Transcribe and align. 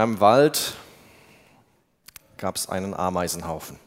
einem 0.00 0.20
Wald 0.20 0.74
gab 2.36 2.56
es 2.56 2.68
einen 2.68 2.94
Ameisenhaufen. 2.94 3.78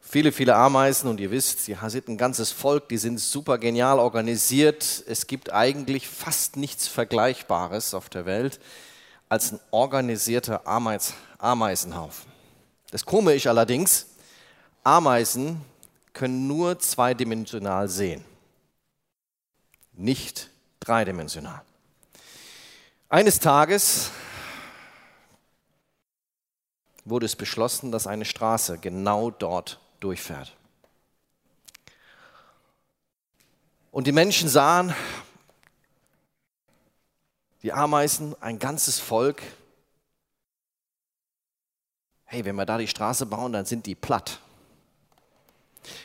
Viele, 0.00 0.32
viele 0.32 0.56
Ameisen 0.56 1.10
und 1.10 1.20
ihr 1.20 1.30
wisst, 1.30 1.66
sie 1.66 1.76
sind 1.88 2.08
ein 2.08 2.16
ganzes 2.16 2.50
Volk, 2.50 2.88
die 2.88 2.96
sind 2.96 3.20
super 3.20 3.58
genial 3.58 3.98
organisiert. 3.98 5.04
Es 5.06 5.26
gibt 5.26 5.52
eigentlich 5.52 6.08
fast 6.08 6.56
nichts 6.56 6.88
Vergleichbares 6.88 7.92
auf 7.92 8.08
der 8.08 8.24
Welt 8.24 8.58
als 9.28 9.52
ein 9.52 9.60
organisierter 9.70 10.66
Ameis 10.66 11.12
Ameisenhaufen. 11.36 12.32
Das 12.90 13.04
Komische 13.04 13.50
allerdings, 13.50 14.06
Ameisen 14.82 15.60
können 16.14 16.46
nur 16.46 16.78
zweidimensional 16.78 17.88
sehen, 17.88 18.24
nicht 19.92 20.48
dreidimensional. 20.80 21.67
Eines 23.10 23.40
Tages 23.40 24.10
wurde 27.06 27.24
es 27.24 27.36
beschlossen, 27.36 27.90
dass 27.90 28.06
eine 28.06 28.26
Straße 28.26 28.76
genau 28.76 29.30
dort 29.30 29.80
durchfährt. 30.00 30.54
Und 33.90 34.06
die 34.06 34.12
Menschen 34.12 34.50
sahen, 34.50 34.94
die 37.62 37.72
Ameisen, 37.72 38.36
ein 38.42 38.58
ganzes 38.58 38.98
Volk. 38.98 39.40
Hey, 42.26 42.44
wenn 42.44 42.56
wir 42.56 42.66
da 42.66 42.76
die 42.76 42.88
Straße 42.88 43.24
bauen, 43.24 43.54
dann 43.54 43.64
sind 43.64 43.86
die 43.86 43.94
platt. 43.94 44.38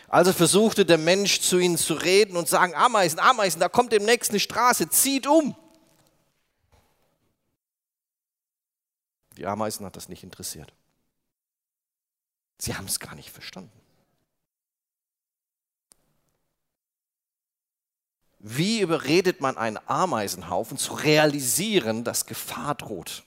Also 0.07 0.31
versuchte 0.31 0.85
der 0.85 0.97
Mensch 0.97 1.41
zu 1.41 1.59
ihnen 1.59 1.77
zu 1.77 1.95
reden 1.95 2.37
und 2.37 2.47
sagen, 2.47 2.73
Ameisen, 2.75 3.19
Ameisen, 3.19 3.59
da 3.59 3.67
kommt 3.67 3.91
demnächst 3.91 4.29
eine 4.29 4.39
Straße, 4.39 4.89
zieht 4.89 5.27
um. 5.27 5.53
Die 9.37 9.45
Ameisen 9.45 9.85
hat 9.85 9.95
das 9.95 10.09
nicht 10.09 10.23
interessiert. 10.23 10.73
Sie 12.57 12.75
haben 12.75 12.85
es 12.85 12.99
gar 12.99 13.15
nicht 13.15 13.29
verstanden. 13.29 13.71
Wie 18.45 18.81
überredet 18.81 19.39
man 19.39 19.57
einen 19.57 19.79
Ameisenhaufen 19.87 20.77
zu 20.77 20.93
realisieren, 20.93 22.03
dass 22.03 22.25
Gefahr 22.25 22.75
droht? 22.75 23.23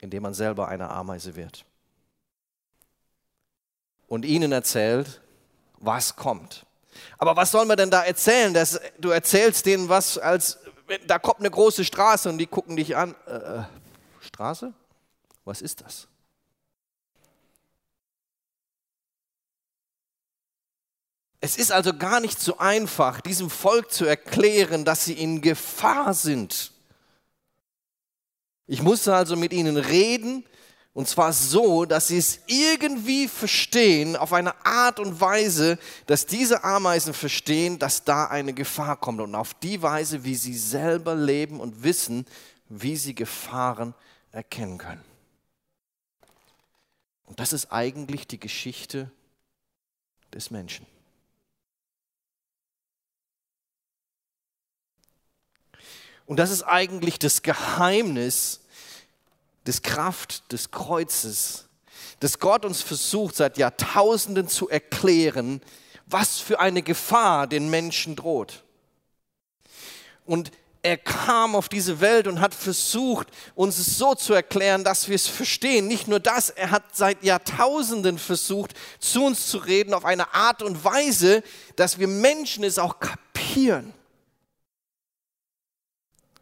Indem 0.00 0.22
man 0.22 0.34
selber 0.34 0.68
eine 0.68 0.88
Ameise 0.88 1.34
wird. 1.34 1.64
Und 4.06 4.24
ihnen 4.24 4.52
erzählt, 4.52 5.20
was 5.78 6.14
kommt. 6.14 6.64
Aber 7.18 7.34
was 7.36 7.50
soll 7.50 7.66
man 7.66 7.76
denn 7.76 7.90
da 7.90 8.04
erzählen? 8.04 8.54
Das, 8.54 8.80
du 8.98 9.10
erzählst 9.10 9.66
denen 9.66 9.88
was, 9.88 10.16
als 10.16 10.58
da 11.06 11.18
kommt 11.18 11.40
eine 11.40 11.50
große 11.50 11.84
Straße 11.84 12.28
und 12.28 12.38
die 12.38 12.46
gucken 12.46 12.76
dich 12.76 12.96
an. 12.96 13.14
Äh, 13.26 13.32
äh, 13.32 13.62
Straße? 14.20 14.72
Was 15.44 15.62
ist 15.62 15.80
das? 15.80 16.08
Es 21.40 21.56
ist 21.56 21.72
also 21.72 21.92
gar 21.92 22.20
nicht 22.20 22.38
so 22.38 22.58
einfach, 22.58 23.20
diesem 23.20 23.50
Volk 23.50 23.90
zu 23.90 24.04
erklären, 24.04 24.84
dass 24.84 25.04
sie 25.04 25.14
in 25.14 25.40
Gefahr 25.40 26.14
sind. 26.14 26.72
Ich 28.68 28.80
musste 28.80 29.14
also 29.14 29.34
mit 29.36 29.52
ihnen 29.52 29.76
reden, 29.76 30.44
und 30.94 31.08
zwar 31.08 31.32
so, 31.32 31.86
dass 31.86 32.08
sie 32.08 32.18
es 32.18 32.40
irgendwie 32.46 33.26
verstehen, 33.26 34.14
auf 34.14 34.34
eine 34.34 34.64
Art 34.66 35.00
und 35.00 35.20
Weise, 35.20 35.78
dass 36.06 36.26
diese 36.26 36.64
Ameisen 36.64 37.14
verstehen, 37.14 37.78
dass 37.78 38.04
da 38.04 38.26
eine 38.26 38.52
Gefahr 38.52 38.98
kommt. 38.98 39.22
Und 39.22 39.34
auf 39.34 39.54
die 39.54 39.80
Weise, 39.80 40.24
wie 40.24 40.34
sie 40.34 40.56
selber 40.56 41.14
leben 41.14 41.60
und 41.60 41.82
wissen, 41.82 42.26
wie 42.68 42.96
sie 42.96 43.14
Gefahren 43.14 43.94
erkennen 44.32 44.76
können. 44.76 45.04
Und 47.24 47.40
das 47.40 47.54
ist 47.54 47.72
eigentlich 47.72 48.26
die 48.26 48.40
Geschichte 48.40 49.10
des 50.34 50.50
Menschen. 50.50 50.84
Und 56.26 56.36
das 56.36 56.50
ist 56.50 56.64
eigentlich 56.64 57.18
das 57.18 57.42
Geheimnis 57.42 58.61
des 59.66 59.82
Kraft 59.82 60.50
des 60.52 60.70
Kreuzes, 60.70 61.68
dass 62.20 62.38
Gott 62.38 62.64
uns 62.64 62.82
versucht 62.82 63.36
seit 63.36 63.58
Jahrtausenden 63.58 64.48
zu 64.48 64.68
erklären, 64.68 65.60
was 66.06 66.38
für 66.38 66.60
eine 66.60 66.82
Gefahr 66.82 67.46
den 67.46 67.70
Menschen 67.70 68.16
droht. 68.16 68.64
Und 70.24 70.50
er 70.82 70.96
kam 70.96 71.54
auf 71.54 71.68
diese 71.68 72.00
Welt 72.00 72.26
und 72.26 72.40
hat 72.40 72.54
versucht, 72.54 73.28
uns 73.54 73.78
es 73.78 73.98
so 73.98 74.16
zu 74.16 74.34
erklären, 74.34 74.82
dass 74.82 75.08
wir 75.08 75.14
es 75.14 75.28
verstehen. 75.28 75.86
Nicht 75.86 76.08
nur 76.08 76.18
das, 76.18 76.50
er 76.50 76.72
hat 76.72 76.82
seit 76.92 77.22
Jahrtausenden 77.22 78.18
versucht, 78.18 78.74
zu 78.98 79.24
uns 79.24 79.46
zu 79.46 79.58
reden 79.58 79.94
auf 79.94 80.04
eine 80.04 80.34
Art 80.34 80.60
und 80.60 80.84
Weise, 80.84 81.44
dass 81.76 82.00
wir 82.00 82.08
Menschen 82.08 82.64
es 82.64 82.80
auch 82.80 82.98
kapieren. 82.98 83.94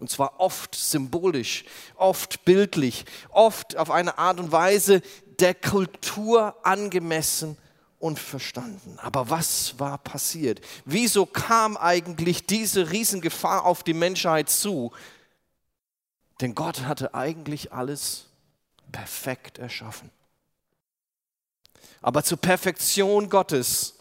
Und 0.01 0.11
zwar 0.11 0.41
oft 0.41 0.75
symbolisch, 0.75 1.65
oft 1.95 2.45
bildlich, 2.45 3.05
oft 3.29 3.77
auf 3.77 3.91
eine 3.91 4.19
Art 4.19 4.41
und 4.41 4.51
Weise 4.51 5.03
der 5.39 5.55
Kultur 5.55 6.57
angemessen 6.63 7.57
und 7.99 8.19
verstanden. 8.19 8.99
Aber 8.99 9.29
was 9.29 9.79
war 9.79 9.99
passiert? 9.99 10.63
Wieso 10.87 11.27
kam 11.27 11.77
eigentlich 11.77 12.47
diese 12.47 12.91
Riesengefahr 12.91 13.65
auf 13.65 13.83
die 13.83 13.95
Menschheit 13.95 14.49
zu? 14.49 14.91
Denn 16.41 16.55
Gott 16.55 16.83
hatte 16.87 17.15
eigentlich 17.15 17.73
alles 17.73 18.27
perfekt 18.91 19.59
erschaffen. 19.59 20.11
Aber 22.01 22.25
zur 22.25 22.39
Perfektion 22.39 23.29
Gottes 23.29 23.99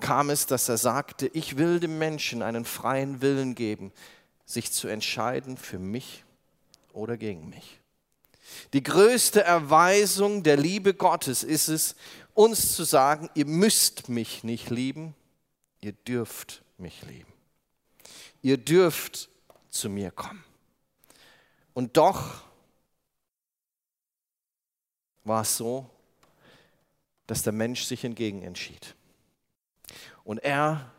kam 0.00 0.30
es, 0.30 0.46
dass 0.46 0.70
er 0.70 0.78
sagte, 0.78 1.28
ich 1.28 1.58
will 1.58 1.78
dem 1.78 1.98
Menschen 1.98 2.42
einen 2.42 2.64
freien 2.64 3.20
Willen 3.20 3.54
geben, 3.54 3.92
sich 4.44 4.72
zu 4.72 4.88
entscheiden 4.88 5.56
für 5.56 5.78
mich 5.78 6.24
oder 6.92 7.16
gegen 7.16 7.48
mich. 7.50 7.80
Die 8.72 8.82
größte 8.82 9.42
Erweisung 9.42 10.42
der 10.42 10.56
Liebe 10.56 10.94
Gottes 10.94 11.42
ist 11.42 11.68
es, 11.68 11.96
uns 12.34 12.74
zu 12.74 12.84
sagen, 12.84 13.30
ihr 13.34 13.46
müsst 13.46 14.08
mich 14.08 14.44
nicht 14.44 14.70
lieben, 14.70 15.14
ihr 15.80 15.92
dürft 15.92 16.62
mich 16.78 17.02
lieben. 17.02 17.32
Ihr 18.42 18.58
dürft 18.58 19.28
zu 19.70 19.88
mir 19.88 20.10
kommen. 20.10 20.44
Und 21.74 21.96
doch 21.96 22.42
war 25.24 25.42
es 25.42 25.56
so, 25.56 25.88
dass 27.26 27.42
der 27.42 27.52
Mensch 27.52 27.84
sich 27.84 28.04
entgegen 28.04 28.42
entschied. 28.42 28.94
Und 30.24 30.38
er 30.38 30.92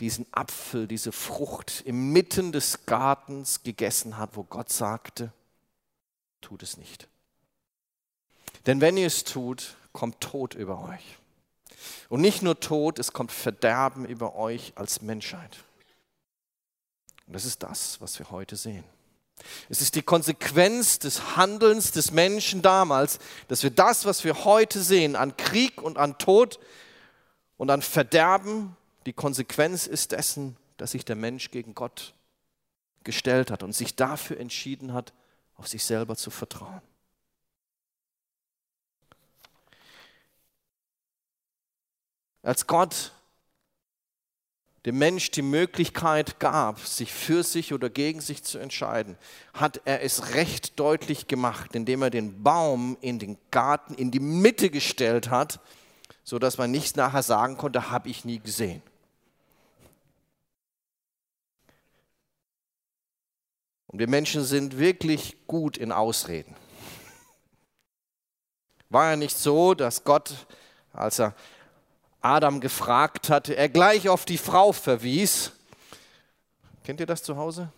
diesen 0.00 0.26
Apfel, 0.32 0.86
diese 0.86 1.12
Frucht 1.12 1.82
inmitten 1.82 2.52
des 2.52 2.86
Gartens 2.86 3.62
gegessen 3.62 4.16
hat, 4.16 4.30
wo 4.34 4.44
Gott 4.44 4.70
sagte, 4.70 5.32
tut 6.40 6.62
es 6.62 6.76
nicht. 6.76 7.06
Denn 8.66 8.80
wenn 8.80 8.96
ihr 8.96 9.06
es 9.06 9.24
tut, 9.24 9.76
kommt 9.92 10.20
Tod 10.20 10.54
über 10.54 10.88
euch. 10.88 11.18
Und 12.08 12.20
nicht 12.20 12.42
nur 12.42 12.60
Tod, 12.60 12.98
es 12.98 13.12
kommt 13.12 13.32
Verderben 13.32 14.04
über 14.04 14.34
euch 14.34 14.72
als 14.74 15.02
Menschheit. 15.02 15.58
Und 17.26 17.34
das 17.34 17.44
ist 17.44 17.62
das, 17.62 18.00
was 18.00 18.18
wir 18.18 18.30
heute 18.30 18.56
sehen. 18.56 18.84
Es 19.68 19.80
ist 19.80 19.94
die 19.94 20.02
Konsequenz 20.02 20.98
des 20.98 21.36
Handelns 21.36 21.92
des 21.92 22.10
Menschen 22.10 22.60
damals, 22.60 23.18
dass 23.48 23.62
wir 23.62 23.70
das, 23.70 24.04
was 24.04 24.24
wir 24.24 24.44
heute 24.44 24.82
sehen, 24.82 25.16
an 25.16 25.36
Krieg 25.36 25.80
und 25.80 25.96
an 25.96 26.18
Tod 26.18 26.58
und 27.56 27.70
an 27.70 27.80
Verderben 27.80 28.76
die 29.06 29.12
Konsequenz 29.12 29.86
ist 29.86 30.12
dessen, 30.12 30.56
dass 30.76 30.92
sich 30.92 31.04
der 31.04 31.16
Mensch 31.16 31.50
gegen 31.50 31.74
Gott 31.74 32.14
gestellt 33.04 33.50
hat 33.50 33.62
und 33.62 33.72
sich 33.74 33.96
dafür 33.96 34.38
entschieden 34.38 34.92
hat, 34.92 35.12
auf 35.56 35.68
sich 35.68 35.84
selber 35.84 36.16
zu 36.16 36.30
vertrauen. 36.30 36.82
Als 42.42 42.66
Gott 42.66 43.12
dem 44.86 44.96
Mensch 44.96 45.30
die 45.30 45.42
Möglichkeit 45.42 46.40
gab, 46.40 46.80
sich 46.80 47.12
für 47.12 47.42
sich 47.42 47.74
oder 47.74 47.90
gegen 47.90 48.22
sich 48.22 48.42
zu 48.42 48.58
entscheiden, 48.58 49.18
hat 49.52 49.82
er 49.84 50.02
es 50.02 50.34
recht 50.34 50.80
deutlich 50.80 51.26
gemacht, 51.26 51.74
indem 51.74 52.00
er 52.00 52.10
den 52.10 52.42
Baum 52.42 52.96
in 53.02 53.18
den 53.18 53.36
Garten 53.50 53.92
in 53.94 54.10
die 54.10 54.20
Mitte 54.20 54.70
gestellt 54.70 55.28
hat, 55.28 55.60
sodass 56.24 56.56
man 56.56 56.70
nicht 56.70 56.96
nachher 56.96 57.22
sagen 57.22 57.58
konnte, 57.58 57.90
habe 57.90 58.08
ich 58.08 58.24
nie 58.24 58.38
gesehen. 58.38 58.82
Und 63.90 63.98
wir 63.98 64.08
Menschen 64.08 64.44
sind 64.44 64.78
wirklich 64.78 65.36
gut 65.48 65.76
in 65.76 65.90
Ausreden. 65.90 66.54
War 68.88 69.10
ja 69.10 69.16
nicht 69.16 69.36
so, 69.36 69.74
dass 69.74 70.04
Gott, 70.04 70.32
als 70.92 71.18
er 71.18 71.34
Adam 72.20 72.60
gefragt 72.60 73.30
hatte, 73.30 73.56
er 73.56 73.68
gleich 73.68 74.08
auf 74.08 74.24
die 74.24 74.38
Frau 74.38 74.72
verwies. 74.72 75.52
Kennt 76.84 77.00
ihr 77.00 77.06
das 77.06 77.22
zu 77.22 77.36
Hause? 77.36 77.72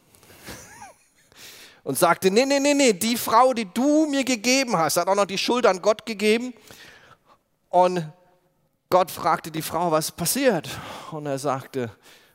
Und 1.82 1.99
sagte, 1.99 2.31
nee, 2.31 2.44
nee, 2.44 2.61
nee, 2.61 2.75
nee, 2.75 2.93
die 2.93 3.17
Frau, 3.17 3.55
die 3.55 3.65
du 3.65 4.06
mir 4.06 4.25
gegeben 4.25 4.76
hast, 4.76 4.99
hat 4.99 5.08
auch 5.08 5.15
noch 5.15 5.25
die 5.25 5.38
Schuld 5.38 5.65
an 5.65 5.81
Gott 5.81 6.05
gegeben. 6.05 6.53
Und 7.70 8.06
Gott 8.91 9.11
fragte 9.11 9.50
die 9.50 9.62
Frau, 9.62 9.91
was 9.91 10.12
passiert? 10.12 10.69
Und 11.11 11.25
er 11.25 11.38
sagte, 11.38 11.91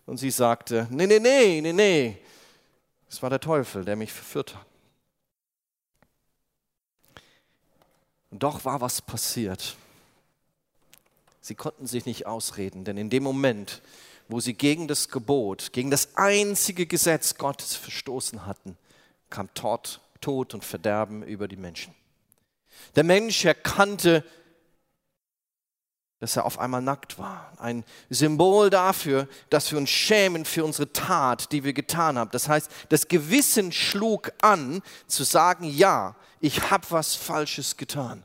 und 0.07 0.17
sie 0.17 0.31
sagte, 0.31 0.87
nee, 0.89 1.05
nee, 1.05 1.19
nee, 1.19 1.61
nee, 1.61 1.73
nee, 1.73 2.17
es 3.09 3.21
war 3.21 3.29
der 3.29 3.39
Teufel, 3.39 3.85
der 3.85 3.95
mich 3.95 4.11
verführt 4.11 4.55
hat. 4.55 4.65
Und 8.29 8.43
doch 8.43 8.65
war 8.65 8.81
was 8.81 9.01
passiert. 9.01 9.75
Sie 11.41 11.55
konnten 11.55 11.87
sich 11.87 12.05
nicht 12.05 12.25
ausreden, 12.25 12.83
denn 12.83 12.97
in 12.97 13.09
dem 13.09 13.23
Moment, 13.23 13.81
wo 14.27 14.41
sie 14.41 14.53
gegen 14.53 14.87
das 14.89 15.07
Gebot, 15.07 15.71
gegen 15.71 15.89
das 15.89 16.15
einzige 16.15 16.85
Gesetz 16.85 17.35
Gottes 17.37 17.75
verstoßen 17.75 18.45
hatten, 18.45 18.77
kam 19.29 19.53
Tod, 19.53 20.01
Tod 20.19 20.53
und 20.53 20.65
Verderben 20.65 21.23
über 21.23 21.47
die 21.47 21.55
Menschen. 21.55 21.95
Der 22.95 23.03
Mensch 23.03 23.45
erkannte, 23.45 24.25
dass 26.19 26.35
er 26.35 26.45
auf 26.45 26.57
einmal 26.57 26.81
nackt 26.81 27.19
war. 27.19 27.53
Ein 27.57 27.83
Symbol 28.09 28.69
dafür, 28.69 29.27
dass 29.49 29.71
wir 29.71 29.77
uns 29.77 29.89
schämen 29.89 30.45
für 30.45 30.65
unsere 30.65 30.91
Tat, 30.91 31.51
die 31.51 31.63
wir 31.63 31.73
getan 31.73 32.17
haben. 32.17 32.31
Das 32.31 32.49
heißt, 32.49 32.71
das 32.89 33.07
Gewissen 33.07 33.71
schlug 33.71 34.31
an, 34.41 34.81
zu 35.05 35.23
sagen, 35.23 35.65
ja, 35.65 36.15
ich 36.39 36.71
habe 36.71 36.85
was 36.89 37.15
Falsches 37.15 37.77
getan. 37.77 38.23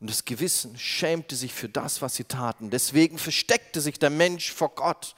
Und 0.00 0.10
das 0.10 0.26
Gewissen 0.26 0.78
schämte 0.78 1.36
sich 1.36 1.54
für 1.54 1.70
das, 1.70 2.02
was 2.02 2.16
sie 2.16 2.24
taten. 2.24 2.68
Deswegen 2.68 3.16
versteckte 3.16 3.80
sich 3.80 3.98
der 3.98 4.10
Mensch 4.10 4.52
vor 4.52 4.74
Gott 4.74 5.14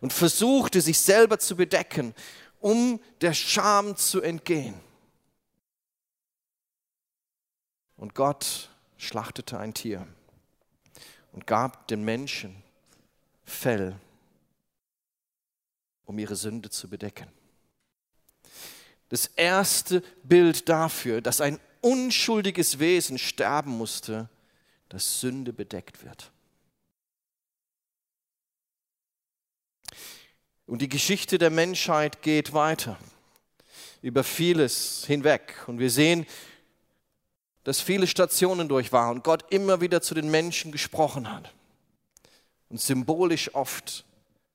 und 0.00 0.12
versuchte 0.12 0.80
sich 0.80 1.00
selber 1.00 1.40
zu 1.40 1.56
bedecken, 1.56 2.14
um 2.60 3.00
der 3.20 3.34
Scham 3.34 3.96
zu 3.96 4.20
entgehen. 4.20 4.74
Und 7.96 8.14
Gott 8.14 8.70
schlachtete 8.96 9.58
ein 9.58 9.74
Tier 9.74 10.06
und 11.32 11.46
gab 11.46 11.88
den 11.88 12.04
Menschen 12.04 12.62
Fell, 13.44 13.98
um 16.04 16.18
ihre 16.18 16.36
Sünde 16.36 16.70
zu 16.70 16.88
bedecken. 16.88 17.26
Das 19.08 19.26
erste 19.26 20.02
Bild 20.22 20.68
dafür, 20.68 21.20
dass 21.20 21.40
ein 21.40 21.58
unschuldiges 21.80 22.78
Wesen 22.78 23.18
sterben 23.18 23.72
musste, 23.72 24.28
dass 24.88 25.20
Sünde 25.20 25.52
bedeckt 25.52 26.04
wird. 26.04 26.30
Und 30.66 30.82
die 30.82 30.88
Geschichte 30.88 31.38
der 31.38 31.50
Menschheit 31.50 32.22
geht 32.22 32.52
weiter 32.52 32.96
über 34.02 34.24
vieles 34.24 35.04
hinweg. 35.06 35.56
Und 35.66 35.78
wir 35.78 35.90
sehen, 35.90 36.26
dass 37.64 37.80
viele 37.80 38.06
Stationen 38.06 38.68
durch 38.68 38.92
waren 38.92 39.18
und 39.18 39.24
Gott 39.24 39.44
immer 39.50 39.80
wieder 39.80 40.00
zu 40.00 40.14
den 40.14 40.30
Menschen 40.30 40.72
gesprochen 40.72 41.30
hat 41.30 41.52
und 42.68 42.80
symbolisch 42.80 43.54
oft 43.54 44.04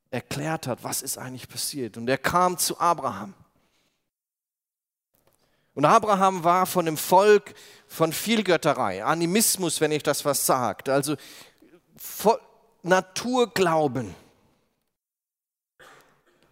erklärt 0.10 0.68
hat, 0.68 0.84
was 0.84 1.02
ist 1.02 1.18
eigentlich 1.18 1.48
passiert. 1.48 1.98
Und 1.98 2.07
er 2.07 2.18
kam 2.18 2.57
zu 2.57 2.80
Abraham. 2.80 3.34
Und 5.74 5.84
Abraham 5.84 6.44
war 6.44 6.66
von 6.66 6.86
dem 6.86 6.98
Volk 6.98 7.54
von 7.88 8.13
Vielgötterei, 8.13 9.04
Animismus, 9.04 9.81
wenn 9.81 9.92
ich 9.92 10.04
das 10.04 10.24
was 10.24 10.46
sagt, 10.46 10.88
also 10.88 11.18
Naturglauben. 12.81 14.16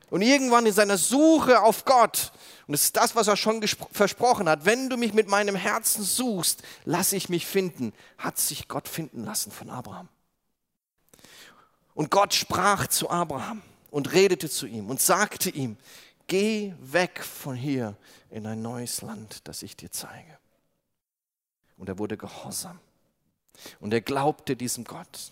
Und 0.10 0.22
irgendwann 0.22 0.66
in 0.66 0.74
seiner 0.74 0.98
Suche 0.98 1.62
auf 1.62 1.86
Gott, 1.86 2.34
und 2.66 2.72
das 2.72 2.84
ist 2.84 2.96
das, 2.96 3.16
was 3.16 3.28
er 3.28 3.36
schon 3.36 3.62
versprochen 3.92 4.48
hat, 4.48 4.66
wenn 4.66 4.90
du 4.90 4.96
mich 4.96 5.14
mit 5.14 5.28
meinem 5.28 5.56
Herzen 5.56 6.04
suchst, 6.04 6.64
lass 6.86 7.12
ich 7.12 7.28
mich 7.28 7.46
finden, 7.46 7.94
hat 8.18 8.38
sich 8.38 8.68
Gott 8.68 8.88
finden 8.88 9.26
lassen 9.26 9.52
von 9.52 9.70
Abraham. 9.70 10.08
Und 11.94 12.10
Gott 12.10 12.34
sprach 12.34 12.88
zu 12.88 13.10
Abraham 13.10 13.62
und 13.92 14.14
redete 14.14 14.50
zu 14.50 14.66
ihm 14.66 14.90
und 14.90 15.02
sagte 15.02 15.50
ihm, 15.50 15.78
geh 16.28 16.74
weg 16.80 17.24
von 17.24 17.56
hier 17.56 17.98
in 18.30 18.48
ein 18.48 18.62
neues 18.62 19.02
Land, 19.02 19.48
das 19.48 19.62
ich 19.62 19.76
dir 19.76 19.92
zeige. 19.92 20.38
Und 21.78 21.90
er 21.90 22.00
wurde 22.00 22.18
gehorsam. 22.18 22.80
Und 23.80 23.94
er 23.94 24.02
glaubte 24.02 24.56
diesem 24.56 24.86
Gott. 24.86 25.32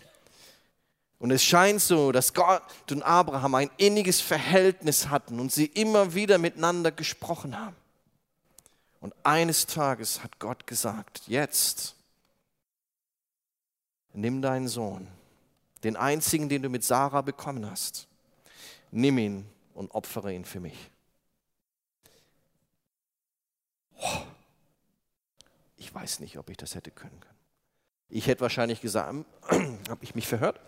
Und 1.22 1.30
es 1.30 1.44
scheint 1.44 1.80
so, 1.80 2.10
dass 2.10 2.34
Gott 2.34 2.90
und 2.90 3.04
Abraham 3.04 3.54
ein 3.54 3.70
inniges 3.76 4.20
Verhältnis 4.20 5.08
hatten 5.08 5.38
und 5.38 5.52
sie 5.52 5.66
immer 5.66 6.14
wieder 6.14 6.36
miteinander 6.36 6.90
gesprochen 6.90 7.56
haben. 7.56 7.76
Und 9.00 9.14
eines 9.22 9.66
Tages 9.66 10.24
hat 10.24 10.40
Gott 10.40 10.66
gesagt, 10.66 11.22
jetzt 11.28 11.94
nimm 14.12 14.42
deinen 14.42 14.66
Sohn, 14.66 15.06
den 15.84 15.94
einzigen, 15.94 16.48
den 16.48 16.60
du 16.60 16.68
mit 16.68 16.82
Sarah 16.82 17.22
bekommen 17.22 17.70
hast, 17.70 18.08
nimm 18.90 19.16
ihn 19.16 19.48
und 19.74 19.92
opfere 19.92 20.34
ihn 20.34 20.44
für 20.44 20.58
mich. 20.58 20.90
Ich 25.76 25.94
weiß 25.94 26.18
nicht, 26.18 26.36
ob 26.36 26.50
ich 26.50 26.56
das 26.56 26.74
hätte 26.74 26.90
können 26.90 27.20
können. 27.20 27.38
Ich 28.08 28.26
hätte 28.26 28.40
wahrscheinlich 28.40 28.80
gesagt, 28.80 29.24
habe 29.88 30.02
ich 30.02 30.16
mich 30.16 30.26
verhört? 30.26 30.58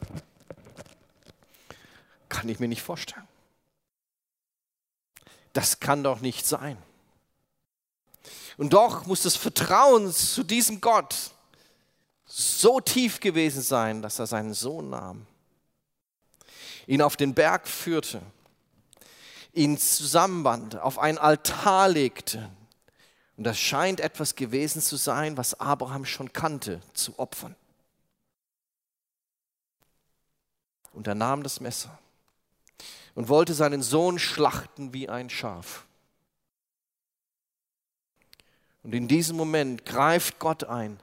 Kann 2.28 2.48
ich 2.48 2.60
mir 2.60 2.68
nicht 2.68 2.82
vorstellen. 2.82 3.26
Das 5.52 5.80
kann 5.80 6.02
doch 6.02 6.20
nicht 6.20 6.46
sein. 6.46 6.76
Und 8.56 8.72
doch 8.72 9.06
muss 9.06 9.22
das 9.22 9.36
Vertrauen 9.36 10.12
zu 10.12 10.42
diesem 10.42 10.80
Gott 10.80 11.14
so 12.26 12.80
tief 12.80 13.20
gewesen 13.20 13.62
sein, 13.62 14.02
dass 14.02 14.18
er 14.18 14.26
seinen 14.26 14.54
Sohn 14.54 14.90
nahm, 14.90 15.26
ihn 16.86 17.02
auf 17.02 17.16
den 17.16 17.34
Berg 17.34 17.68
führte, 17.68 18.20
ihn 19.52 19.78
zusammenband, 19.78 20.76
auf 20.76 20.98
einen 20.98 21.18
Altar 21.18 21.88
legte, 21.88 22.50
und 23.36 23.44
das 23.44 23.58
scheint 23.58 24.00
etwas 24.00 24.36
gewesen 24.36 24.80
zu 24.80 24.96
sein, 24.96 25.36
was 25.36 25.58
Abraham 25.58 26.04
schon 26.04 26.32
kannte, 26.32 26.80
zu 26.92 27.18
opfern. 27.18 27.56
Und 30.92 31.08
er 31.08 31.16
nahm 31.16 31.42
das 31.42 31.58
Messer 31.58 31.98
und 33.14 33.28
wollte 33.28 33.54
seinen 33.54 33.82
Sohn 33.82 34.18
schlachten 34.18 34.92
wie 34.92 35.08
ein 35.08 35.30
Schaf. 35.30 35.86
Und 38.82 38.94
in 38.94 39.08
diesem 39.08 39.36
Moment 39.36 39.84
greift 39.84 40.38
Gott 40.38 40.64
ein 40.64 41.00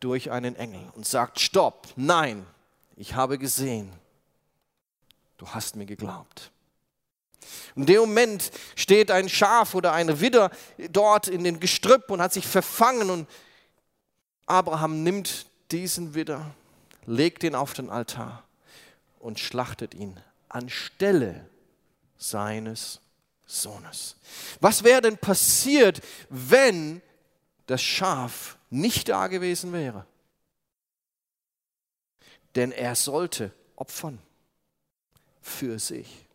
durch 0.00 0.30
einen 0.30 0.54
Engel 0.56 0.82
und 0.94 1.06
sagt, 1.06 1.40
stopp, 1.40 1.88
nein, 1.96 2.46
ich 2.96 3.14
habe 3.14 3.38
gesehen, 3.38 3.92
du 5.38 5.48
hast 5.48 5.76
mir 5.76 5.86
geglaubt. 5.86 6.50
In 7.74 7.86
dem 7.86 8.00
Moment 8.00 8.52
steht 8.76 9.10
ein 9.10 9.28
Schaf 9.28 9.74
oder 9.74 9.92
eine 9.92 10.20
Widder 10.20 10.50
dort 10.90 11.28
in 11.28 11.44
den 11.44 11.60
Gestrüpp 11.60 12.10
und 12.10 12.22
hat 12.22 12.32
sich 12.32 12.46
verfangen 12.46 13.10
und 13.10 13.28
Abraham 14.46 15.02
nimmt 15.02 15.46
diesen 15.70 16.14
Widder, 16.14 16.54
legt 17.06 17.42
ihn 17.42 17.54
auf 17.54 17.72
den 17.72 17.90
Altar 17.90 18.44
und 19.18 19.40
schlachtet 19.40 19.94
ihn 19.94 20.20
anstelle 20.48 21.46
seines 22.30 23.00
Sohnes. 23.46 24.16
Was 24.60 24.84
wäre 24.84 25.02
denn 25.02 25.18
passiert, 25.18 26.00
wenn 26.30 27.02
das 27.66 27.82
Schaf 27.82 28.56
nicht 28.70 29.08
da 29.08 29.26
gewesen 29.26 29.72
wäre? 29.72 30.06
Denn 32.54 32.72
er 32.72 32.94
sollte 32.94 33.52
opfern 33.76 34.18
für 35.42 35.78
sich 35.78 36.26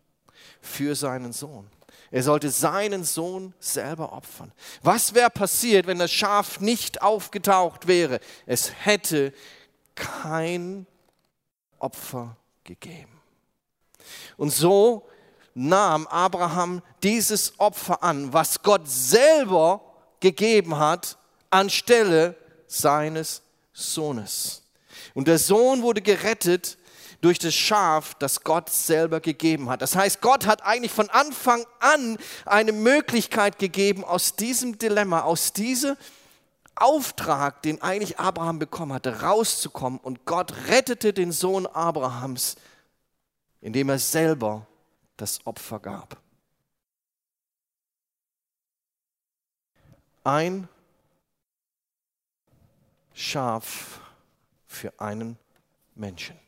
für 0.62 0.96
seinen 0.96 1.34
Sohn. 1.34 1.70
Er 2.12 2.24
sollte 2.24 2.50
seinen 2.50 3.04
Sohn 3.04 3.54
selber 3.60 4.14
opfern. 4.14 4.52
Was 4.82 5.14
wäre 5.14 5.30
passiert, 5.30 5.88
wenn 5.88 6.00
das 6.00 6.12
Schaf 6.12 6.60
nicht 6.60 7.02
aufgetaucht 7.02 7.88
wäre? 7.88 8.20
Es 8.46 8.72
hätte 8.86 9.34
kein 9.96 10.86
Opfer 11.78 12.36
gegeben. 12.64 13.22
Und 14.38 14.52
so 14.52 15.08
nahm 15.60 16.08
Abraham 16.08 16.82
dieses 17.04 17.60
Opfer 17.60 18.02
an, 18.02 18.32
was 18.32 18.64
Gott 18.64 18.84
selber 18.86 19.82
gegeben 20.22 20.78
hat, 20.78 21.18
anstelle 21.50 22.36
seines 22.68 23.42
Sohnes. 23.74 24.64
Und 25.14 25.28
der 25.28 25.38
Sohn 25.38 25.82
wurde 25.82 26.02
gerettet 26.02 26.78
durch 27.20 27.40
das 27.40 27.54
Schaf, 27.54 28.14
das 28.16 28.46
Gott 28.46 28.70
selber 28.70 29.20
gegeben 29.20 29.70
hat. 29.70 29.82
Das 29.82 29.98
heißt, 29.98 30.22
Gott 30.22 30.46
hat 30.46 30.64
eigentlich 30.64 30.94
von 30.94 31.10
Anfang 31.10 31.66
an 31.80 32.18
eine 32.46 32.72
Möglichkeit 32.72 33.60
gegeben, 33.60 34.06
aus 34.06 34.38
diesem 34.38 34.78
Dilemma, 34.78 35.22
aus 35.24 35.52
diesem 35.52 35.98
Auftrag, 36.76 37.62
den 37.64 37.82
eigentlich 37.82 38.18
Abraham 38.18 38.60
bekommen 38.60 38.94
hatte, 38.94 39.22
rauszukommen. 39.22 40.00
Und 40.00 40.24
Gott 40.24 40.54
rettete 40.70 41.12
den 41.12 41.34
Sohn 41.34 41.68
Abrahams, 41.68 42.56
indem 43.60 43.90
er 43.90 44.00
selber 44.00 44.66
das 45.22 45.46
Opfer 45.46 45.80
gab. 45.80 46.22
Ein 50.24 50.68
Schaf 53.14 54.00
für 54.66 55.00
einen 55.00 55.38
Menschen. 55.96 56.40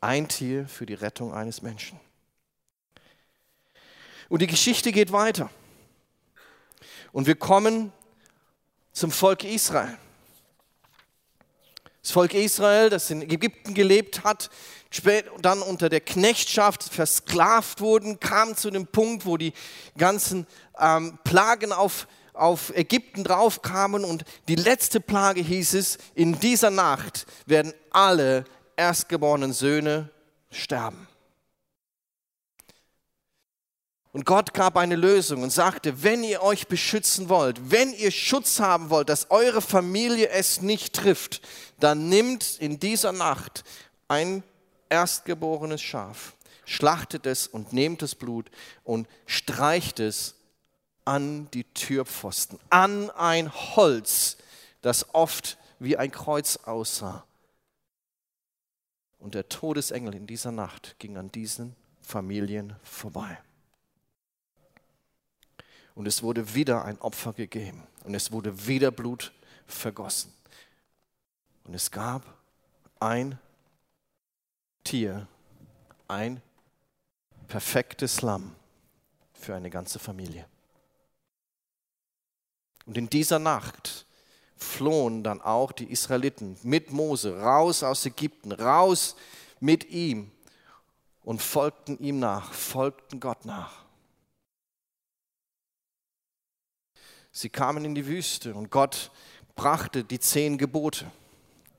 Ein 0.00 0.28
Tier 0.28 0.68
für 0.68 0.86
die 0.86 0.94
Rettung 0.94 1.32
eines 1.32 1.62
Menschen. 1.62 1.98
Und 4.28 4.42
die 4.42 4.46
Geschichte 4.46 4.92
geht 4.92 5.12
weiter. 5.12 5.50
Und 7.12 7.26
wir 7.26 7.36
kommen 7.36 7.92
zum 8.92 9.10
Volk 9.10 9.44
Israel. 9.44 9.96
Das 12.06 12.12
Volk 12.12 12.34
Israel, 12.34 12.88
das 12.88 13.10
in 13.10 13.20
Ägypten 13.20 13.74
gelebt 13.74 14.22
hat, 14.22 14.48
spät 14.90 15.24
dann 15.42 15.60
unter 15.60 15.88
der 15.88 15.98
Knechtschaft 15.98 16.84
versklavt 16.84 17.80
wurden, 17.80 18.20
kam 18.20 18.56
zu 18.56 18.70
dem 18.70 18.86
Punkt, 18.86 19.26
wo 19.26 19.36
die 19.36 19.52
ganzen 19.98 20.46
ähm, 20.78 21.18
Plagen 21.24 21.72
auf, 21.72 22.06
auf 22.32 22.72
Ägypten 22.76 23.24
draufkamen 23.24 24.04
und 24.04 24.24
die 24.46 24.54
letzte 24.54 25.00
Plage 25.00 25.40
hieß 25.40 25.74
es, 25.74 25.98
in 26.14 26.38
dieser 26.38 26.70
Nacht 26.70 27.26
werden 27.46 27.74
alle 27.90 28.44
erstgeborenen 28.76 29.52
Söhne 29.52 30.08
sterben. 30.52 31.08
Und 34.16 34.24
Gott 34.24 34.54
gab 34.54 34.78
eine 34.78 34.96
Lösung 34.96 35.42
und 35.42 35.50
sagte, 35.50 36.02
wenn 36.02 36.24
ihr 36.24 36.42
euch 36.42 36.68
beschützen 36.68 37.28
wollt, 37.28 37.70
wenn 37.70 37.92
ihr 37.92 38.10
Schutz 38.10 38.60
haben 38.60 38.88
wollt, 38.88 39.10
dass 39.10 39.30
eure 39.30 39.60
Familie 39.60 40.30
es 40.30 40.62
nicht 40.62 40.94
trifft, 40.94 41.42
dann 41.78 42.08
nimmt 42.08 42.58
in 42.58 42.78
dieser 42.80 43.12
Nacht 43.12 43.64
ein 44.08 44.42
erstgeborenes 44.88 45.82
Schaf, 45.82 46.34
schlachtet 46.64 47.26
es 47.26 47.46
und 47.46 47.72
nehmt 47.72 48.02
das 48.02 48.14
Blut 48.14 48.50
und 48.84 49.08
streicht 49.26 50.00
es 50.00 50.34
an 51.04 51.50
die 51.52 51.64
Türpfosten, 51.64 52.58
an 52.70 53.10
ein 53.10 53.52
Holz, 53.52 54.38
das 54.82 55.14
oft 55.14 55.58
wie 55.78 55.96
ein 55.96 56.10
Kreuz 56.10 56.56
aussah. 56.58 57.24
Und 59.18 59.34
der 59.34 59.48
Todesengel 59.48 60.14
in 60.14 60.26
dieser 60.26 60.52
Nacht 60.52 60.96
ging 60.98 61.16
an 61.16 61.32
diesen 61.32 61.74
Familien 62.00 62.76
vorbei. 62.82 63.38
Und 65.94 66.06
es 66.06 66.22
wurde 66.22 66.54
wieder 66.54 66.84
ein 66.84 67.00
Opfer 67.00 67.32
gegeben. 67.32 67.82
Und 68.04 68.14
es 68.14 68.30
wurde 68.30 68.66
wieder 68.66 68.90
Blut 68.90 69.32
vergossen. 69.66 70.35
Und 71.66 71.74
es 71.74 71.90
gab 71.90 72.22
ein 73.00 73.38
Tier, 74.84 75.26
ein 76.06 76.40
perfektes 77.48 78.22
Lamm 78.22 78.54
für 79.32 79.54
eine 79.54 79.68
ganze 79.68 79.98
Familie. 79.98 80.46
Und 82.86 82.96
in 82.96 83.10
dieser 83.10 83.40
Nacht 83.40 84.06
flohen 84.56 85.24
dann 85.24 85.40
auch 85.42 85.72
die 85.72 85.90
Israeliten 85.90 86.56
mit 86.62 86.92
Mose 86.92 87.38
raus 87.40 87.82
aus 87.82 88.06
Ägypten, 88.06 88.52
raus 88.52 89.16
mit 89.58 89.90
ihm 89.90 90.30
und 91.24 91.42
folgten 91.42 91.98
ihm 91.98 92.20
nach, 92.20 92.52
folgten 92.52 93.18
Gott 93.18 93.44
nach. 93.44 93.84
Sie 97.32 97.50
kamen 97.50 97.84
in 97.84 97.94
die 97.96 98.06
Wüste 98.06 98.54
und 98.54 98.70
Gott 98.70 99.10
brachte 99.56 100.04
die 100.04 100.20
zehn 100.20 100.56
Gebote. 100.56 101.10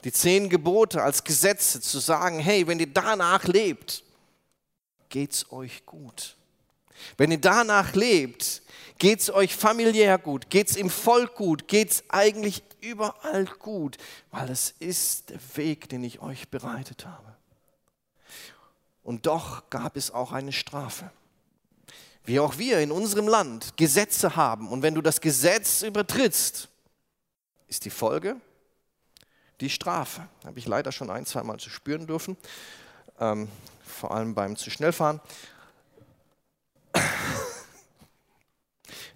Die 0.03 0.11
zehn 0.11 0.49
Gebote 0.49 1.01
als 1.01 1.23
Gesetze 1.23 1.81
zu 1.81 1.99
sagen, 1.99 2.39
hey, 2.39 2.67
wenn 2.67 2.79
ihr 2.79 2.87
danach 2.87 3.43
lebt, 3.45 4.03
geht's 5.09 5.51
euch 5.51 5.85
gut. 5.85 6.35
Wenn 7.17 7.31
ihr 7.31 7.41
danach 7.41 7.93
lebt, 7.93 8.61
geht's 8.99 9.29
euch 9.29 9.55
familiär 9.55 10.17
gut, 10.17 10.49
geht's 10.49 10.75
im 10.75 10.89
Volk 10.89 11.35
gut, 11.35 11.67
geht's 11.67 12.03
eigentlich 12.09 12.63
überall 12.81 13.45
gut, 13.59 13.97
weil 14.31 14.49
es 14.49 14.73
ist 14.79 15.29
der 15.29 15.39
Weg, 15.55 15.89
den 15.89 16.03
ich 16.03 16.21
euch 16.21 16.49
bereitet 16.49 17.05
habe. 17.05 17.35
Und 19.03 19.25
doch 19.25 19.69
gab 19.69 19.95
es 19.95 20.11
auch 20.11 20.31
eine 20.31 20.51
Strafe 20.51 21.11
wie 22.27 22.41
auch 22.41 22.57
wir 22.57 22.79
in 22.79 22.91
unserem 22.91 23.27
Land 23.27 23.77
Gesetze 23.77 24.35
haben. 24.35 24.67
Und 24.67 24.81
wenn 24.81 24.93
du 24.93 25.01
das 25.01 25.21
Gesetz 25.21 25.81
übertrittst, 25.81 26.67
ist 27.69 27.85
die 27.85 27.89
Folge 27.89 28.35
die 29.61 29.69
Strafe. 29.69 30.27
Habe 30.45 30.59
ich 30.59 30.67
leider 30.67 30.91
schon 30.91 31.09
ein, 31.09 31.25
zwei 31.25 31.43
Mal 31.43 31.59
zu 31.59 31.69
spüren 31.69 32.07
dürfen, 32.07 32.37
ähm, 33.19 33.47
vor 33.85 34.11
allem 34.11 34.35
beim 34.35 34.55
zu 34.55 34.69
schnell 34.69 34.91
fahren. 34.91 35.19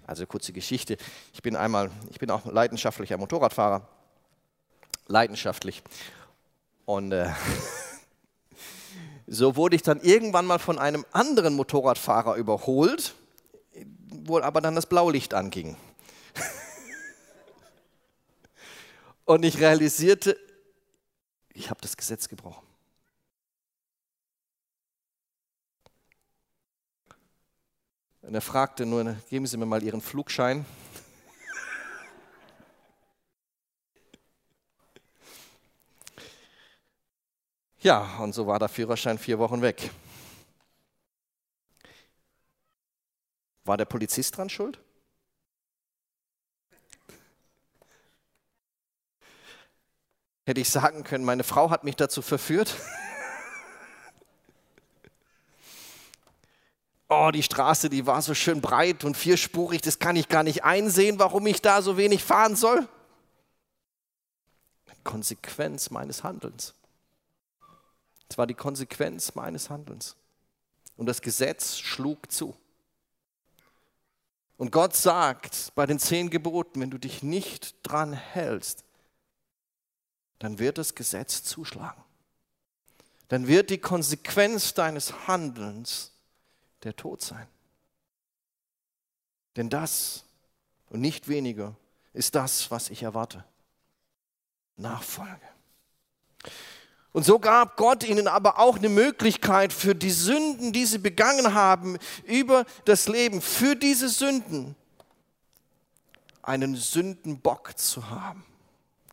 Also 0.08 0.26
kurze 0.26 0.52
Geschichte. 0.52 0.98
Ich 1.34 1.42
bin 1.42 1.56
einmal, 1.56 1.90
ich 2.10 2.20
bin 2.20 2.30
auch 2.32 2.46
leidenschaftlicher 2.46 3.18
Motorradfahrer, 3.18 3.88
leidenschaftlich. 5.08 5.84
Und 6.86 7.14
äh, 7.14 7.30
So 9.34 9.56
wurde 9.56 9.78
ich 9.78 9.82
dann 9.82 10.02
irgendwann 10.02 10.46
mal 10.46 10.60
von 10.60 10.78
einem 10.78 11.06
anderen 11.14 11.54
Motorradfahrer 11.54 12.36
überholt, 12.36 13.16
wo 14.10 14.38
aber 14.40 14.60
dann 14.60 14.76
das 14.76 14.88
Blaulicht 14.88 15.34
anging. 15.34 15.78
Und 19.32 19.46
ich 19.46 19.62
realisierte, 19.62 20.38
ich 21.54 21.70
habe 21.70 21.80
das 21.80 21.96
Gesetz 21.96 22.28
gebrochen. 22.28 22.68
Und 28.24 28.36
er 28.36 28.42
fragte 28.42 28.86
nur, 28.86 29.16
geben 29.30 29.48
Sie 29.48 29.56
mir 29.56 29.66
mal 29.66 29.82
Ihren 29.82 30.02
Flugschein. 30.02 30.66
Ja, 37.80 38.18
und 38.18 38.34
so 38.34 38.46
war 38.46 38.60
der 38.60 38.68
Führerschein 38.68 39.18
vier 39.18 39.40
Wochen 39.40 39.62
weg. 39.62 39.92
War 43.64 43.78
der 43.78 43.86
Polizist 43.86 44.36
dran 44.36 44.50
schuld? 44.50 44.78
Hätte 50.46 50.62
ich 50.62 50.70
sagen 50.70 51.04
können, 51.04 51.24
meine 51.24 51.44
Frau 51.44 51.70
hat 51.70 51.84
mich 51.84 51.96
dazu 51.96 52.22
verführt. 52.22 52.76
Oh, 57.14 57.30
die 57.30 57.44
Straße, 57.44 57.90
die 57.90 58.08
war 58.08 58.22
so 58.22 58.34
schön 58.34 58.62
breit 58.62 59.04
und 59.04 59.18
vierspurig, 59.18 59.82
das 59.82 60.00
kann 60.00 60.16
ich 60.16 60.30
gar 60.30 60.44
nicht 60.44 60.64
einsehen, 60.64 61.20
warum 61.20 61.46
ich 61.46 61.62
da 61.62 61.82
so 61.82 61.98
wenig 61.98 62.24
fahren 62.24 62.56
soll. 62.56 62.88
Konsequenz 65.04 65.90
meines 65.90 66.24
Handelns. 66.24 66.74
Es 68.30 68.38
war 68.38 68.48
die 68.48 68.54
Konsequenz 68.54 69.36
meines 69.36 69.70
Handelns. 69.70 70.16
Und 70.96 71.06
das 71.06 71.22
Gesetz 71.22 71.78
schlug 71.78 72.32
zu. 72.32 72.56
Und 74.56 74.72
Gott 74.72 74.96
sagt 74.96 75.74
bei 75.76 75.86
den 75.86 76.00
zehn 76.00 76.30
Geboten, 76.30 76.80
wenn 76.80 76.92
du 76.92 76.98
dich 76.98 77.24
nicht 77.24 77.76
dran 77.84 78.14
hältst, 78.14 78.86
dann 80.42 80.58
wird 80.58 80.80
das 80.80 80.96
Gesetz 80.96 81.44
zuschlagen. 81.44 82.04
Dann 83.28 83.48
wird 83.48 83.70
die 83.70 83.78
Konsequenz 83.78 84.74
deines 84.74 85.28
Handelns 85.28 86.14
der 86.82 86.96
Tod 86.96 87.22
sein. 87.22 87.48
Denn 89.56 89.70
das 89.70 90.24
und 90.90 91.00
nicht 91.00 91.28
weniger 91.28 91.76
ist 92.14 92.34
das, 92.34 92.72
was 92.72 92.90
ich 92.90 93.04
erwarte. 93.04 93.46
Nachfolge. 94.78 95.48
Und 97.12 97.24
so 97.24 97.38
gab 97.38 97.78
Gott 97.78 98.04
ihnen 98.04 98.28
aber 98.28 98.58
auch 98.58 98.78
eine 98.78 98.90
Möglichkeit 98.90 99.72
für 99.72 99.94
die 99.94 100.10
Sünden, 100.10 100.74
die 100.74 100.86
sie 100.86 100.98
begangen 100.98 101.54
haben, 101.54 102.00
über 102.24 102.66
das 102.86 103.08
Leben, 103.08 103.44
für 103.44 103.76
diese 103.76 104.10
Sünden 104.10 104.76
einen 106.42 106.76
Sündenbock 106.76 107.78
zu 107.78 108.10
haben. 108.10 108.44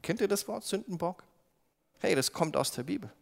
Kennt 0.09 0.23
ihr 0.23 0.29
das 0.29 0.49
Wort 0.49 0.65
Sündenbock? 0.65 1.23
Hey, 1.99 2.15
das 2.15 2.33
kommt 2.33 2.57
aus 2.57 2.73
der 2.73 2.83
Bibel. 2.83 3.12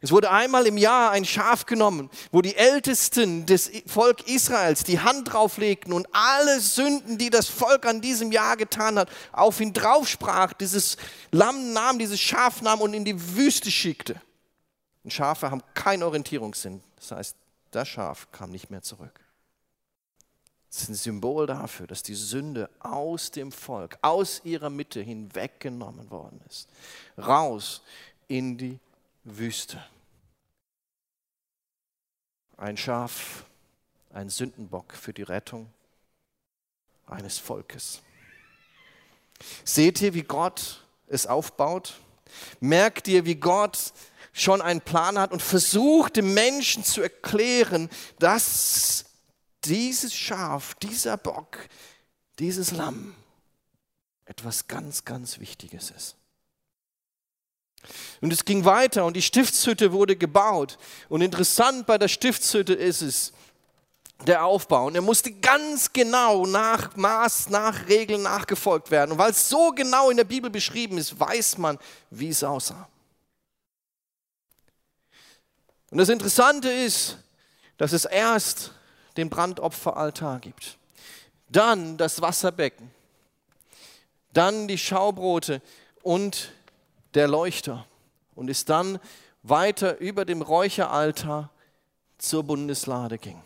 Es 0.00 0.10
wurde 0.10 0.28
einmal 0.28 0.66
im 0.66 0.76
Jahr 0.76 1.12
ein 1.12 1.24
Schaf 1.24 1.66
genommen, 1.66 2.10
wo 2.32 2.42
die 2.42 2.56
Ältesten 2.56 3.46
des 3.46 3.70
Volk 3.86 4.26
Israels 4.26 4.82
die 4.82 4.98
Hand 4.98 5.32
drauflegten 5.32 5.92
und 5.92 6.08
alle 6.10 6.58
Sünden, 6.58 7.16
die 7.16 7.30
das 7.30 7.46
Volk 7.46 7.86
an 7.86 8.00
diesem 8.00 8.32
Jahr 8.32 8.56
getan 8.56 8.98
hat, 8.98 9.08
auf 9.30 9.60
ihn 9.60 9.72
draufsprach, 9.72 10.52
dieses 10.54 10.96
Lamm 11.30 11.72
nahm, 11.72 12.00
dieses 12.00 12.18
Schaf 12.18 12.60
nahm 12.60 12.80
und 12.80 12.92
in 12.92 13.04
die 13.04 13.36
Wüste 13.36 13.70
schickte. 13.70 14.20
Und 15.04 15.12
Schafe 15.12 15.48
haben 15.48 15.62
keinen 15.74 16.02
Orientierungssinn. 16.02 16.82
Das 16.96 17.12
heißt, 17.12 17.36
das 17.70 17.86
Schaf 17.86 18.32
kam 18.32 18.50
nicht 18.50 18.68
mehr 18.68 18.82
zurück. 18.82 19.23
Das 20.74 20.82
ist 20.82 20.88
ein 20.88 20.94
Symbol 20.94 21.46
dafür, 21.46 21.86
dass 21.86 22.02
die 22.02 22.16
Sünde 22.16 22.68
aus 22.80 23.30
dem 23.30 23.52
Volk, 23.52 23.96
aus 24.02 24.40
ihrer 24.42 24.70
Mitte 24.70 25.00
hinweggenommen 25.00 26.10
worden 26.10 26.40
ist. 26.48 26.68
Raus 27.16 27.80
in 28.26 28.58
die 28.58 28.80
Wüste. 29.22 29.80
ein 32.56 32.76
Schaf, 32.76 33.44
ein 34.12 34.30
Sündenbock 34.30 34.94
für 34.94 35.12
die 35.12 35.22
Rettung 35.22 35.70
eines 37.06 37.38
Volkes. 37.38 38.00
Seht 39.64 40.00
ihr, 40.00 40.12
wie 40.14 40.22
Gott 40.22 40.84
es 41.06 41.26
aufbaut? 41.26 42.00
Merkt 42.58 43.06
ihr, 43.06 43.24
wie 43.26 43.36
Gott 43.36 43.92
schon 44.32 44.60
einen 44.60 44.80
Plan 44.80 45.18
hat 45.20 45.30
und 45.30 45.40
versucht 45.40 46.16
dem 46.16 46.34
Menschen 46.34 46.82
zu 46.82 47.00
erklären, 47.00 47.88
dass 48.18 49.04
dieses 49.66 50.14
Schaf, 50.14 50.74
dieser 50.74 51.16
Bock, 51.16 51.58
dieses 52.38 52.70
Lamm 52.70 53.14
etwas 54.24 54.66
ganz, 54.66 55.04
ganz 55.04 55.38
Wichtiges 55.38 55.90
ist. 55.90 56.16
Und 58.20 58.32
es 58.32 58.44
ging 58.44 58.64
weiter 58.64 59.04
und 59.04 59.14
die 59.14 59.22
Stiftshütte 59.22 59.92
wurde 59.92 60.16
gebaut. 60.16 60.78
Und 61.08 61.20
interessant 61.20 61.86
bei 61.86 61.98
der 61.98 62.08
Stiftshütte 62.08 62.72
ist 62.72 63.02
es, 63.02 63.32
der 64.26 64.44
Aufbau. 64.44 64.86
Und 64.86 64.94
er 64.94 65.02
musste 65.02 65.30
ganz 65.32 65.92
genau 65.92 66.46
nach 66.46 66.96
Maß, 66.96 67.50
nach 67.50 67.88
Regeln 67.88 68.22
nachgefolgt 68.22 68.90
werden. 68.90 69.12
Und 69.12 69.18
weil 69.18 69.32
es 69.32 69.48
so 69.48 69.70
genau 69.72 70.10
in 70.10 70.16
der 70.16 70.24
Bibel 70.24 70.50
beschrieben 70.50 70.98
ist, 70.98 71.18
weiß 71.18 71.58
man, 71.58 71.78
wie 72.10 72.28
es 72.28 72.42
aussah. 72.42 72.88
Und 75.90 75.98
das 75.98 76.08
Interessante 76.08 76.70
ist, 76.70 77.18
dass 77.76 77.92
es 77.92 78.04
erst 78.04 78.72
den 79.16 79.30
Brandopferaltar 79.30 80.40
gibt, 80.40 80.78
dann 81.48 81.96
das 81.96 82.20
Wasserbecken, 82.20 82.90
dann 84.32 84.68
die 84.68 84.78
Schaubrote 84.78 85.62
und 86.02 86.52
der 87.14 87.28
Leuchter 87.28 87.86
und 88.34 88.48
ist 88.48 88.68
dann 88.68 88.98
weiter 89.42 89.98
über 89.98 90.24
dem 90.24 90.42
Räucheraltar 90.42 91.50
zur 92.18 92.44
Bundeslade 92.44 93.18
ging. 93.18 93.40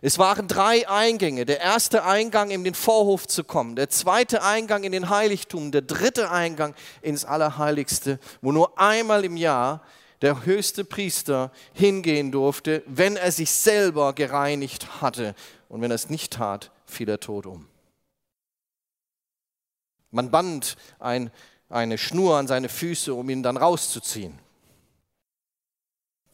Es 0.00 0.18
waren 0.18 0.48
drei 0.48 0.88
Eingänge. 0.88 1.46
Der 1.46 1.60
erste 1.60 2.04
Eingang, 2.04 2.50
in 2.50 2.64
den 2.64 2.74
Vorhof 2.74 3.26
zu 3.26 3.44
kommen. 3.44 3.76
Der 3.76 3.88
zweite 3.88 4.42
Eingang 4.42 4.84
in 4.84 4.92
den 4.92 5.08
Heiligtum. 5.08 5.72
Der 5.72 5.82
dritte 5.82 6.30
Eingang 6.30 6.74
ins 7.02 7.24
Allerheiligste, 7.24 8.18
wo 8.40 8.52
nur 8.52 8.78
einmal 8.78 9.24
im 9.24 9.36
Jahr 9.36 9.80
der 10.22 10.44
höchste 10.44 10.84
Priester 10.84 11.52
hingehen 11.72 12.32
durfte, 12.32 12.82
wenn 12.86 13.16
er 13.16 13.32
sich 13.32 13.50
selber 13.50 14.12
gereinigt 14.12 15.00
hatte. 15.00 15.34
Und 15.68 15.80
wenn 15.80 15.90
er 15.90 15.96
es 15.96 16.10
nicht 16.10 16.32
tat, 16.32 16.70
fiel 16.86 17.08
er 17.08 17.20
tot 17.20 17.46
um. 17.46 17.66
Man 20.10 20.30
band 20.30 20.76
ein, 21.00 21.30
eine 21.68 21.98
Schnur 21.98 22.36
an 22.36 22.46
seine 22.46 22.68
Füße, 22.68 23.12
um 23.12 23.28
ihn 23.28 23.42
dann 23.42 23.56
rauszuziehen, 23.56 24.38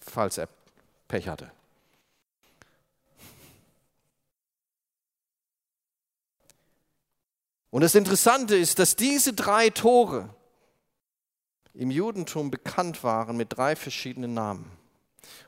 falls 0.00 0.36
er 0.36 0.48
Pech 1.08 1.28
hatte. 1.28 1.50
Und 7.70 7.82
das 7.82 7.94
Interessante 7.94 8.56
ist, 8.56 8.78
dass 8.78 8.96
diese 8.96 9.32
drei 9.32 9.70
Tore 9.70 10.34
im 11.74 11.90
Judentum 11.90 12.50
bekannt 12.50 13.04
waren 13.04 13.36
mit 13.36 13.56
drei 13.56 13.76
verschiedenen 13.76 14.34
Namen. 14.34 14.70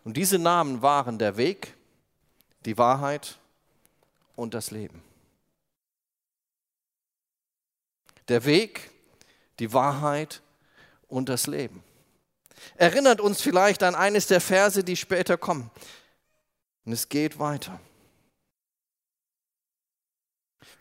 Und 0.05 0.17
diese 0.17 0.39
Namen 0.39 0.83
waren 0.83 1.19
der 1.19 1.37
Weg, 1.37 1.75
die 2.65 2.79
Wahrheit 2.79 3.39
und 4.37 4.55
das 4.55 4.71
Leben. 4.71 5.03
Der 8.29 8.45
Weg, 8.45 8.91
die 9.59 9.73
Wahrheit 9.73 10.43
und 11.09 11.29
das 11.29 11.47
Leben. 11.47 11.83
Erinnert 12.77 13.21
uns 13.21 13.43
vielleicht 13.43 13.83
an 13.83 13.95
eines 13.95 14.27
der 14.29 14.41
Verse, 14.41 14.85
die 14.85 14.97
später 14.97 15.37
kommen. 15.37 15.71
Und 16.85 16.93
es 16.93 17.09
geht 17.09 17.39
weiter. 17.39 17.81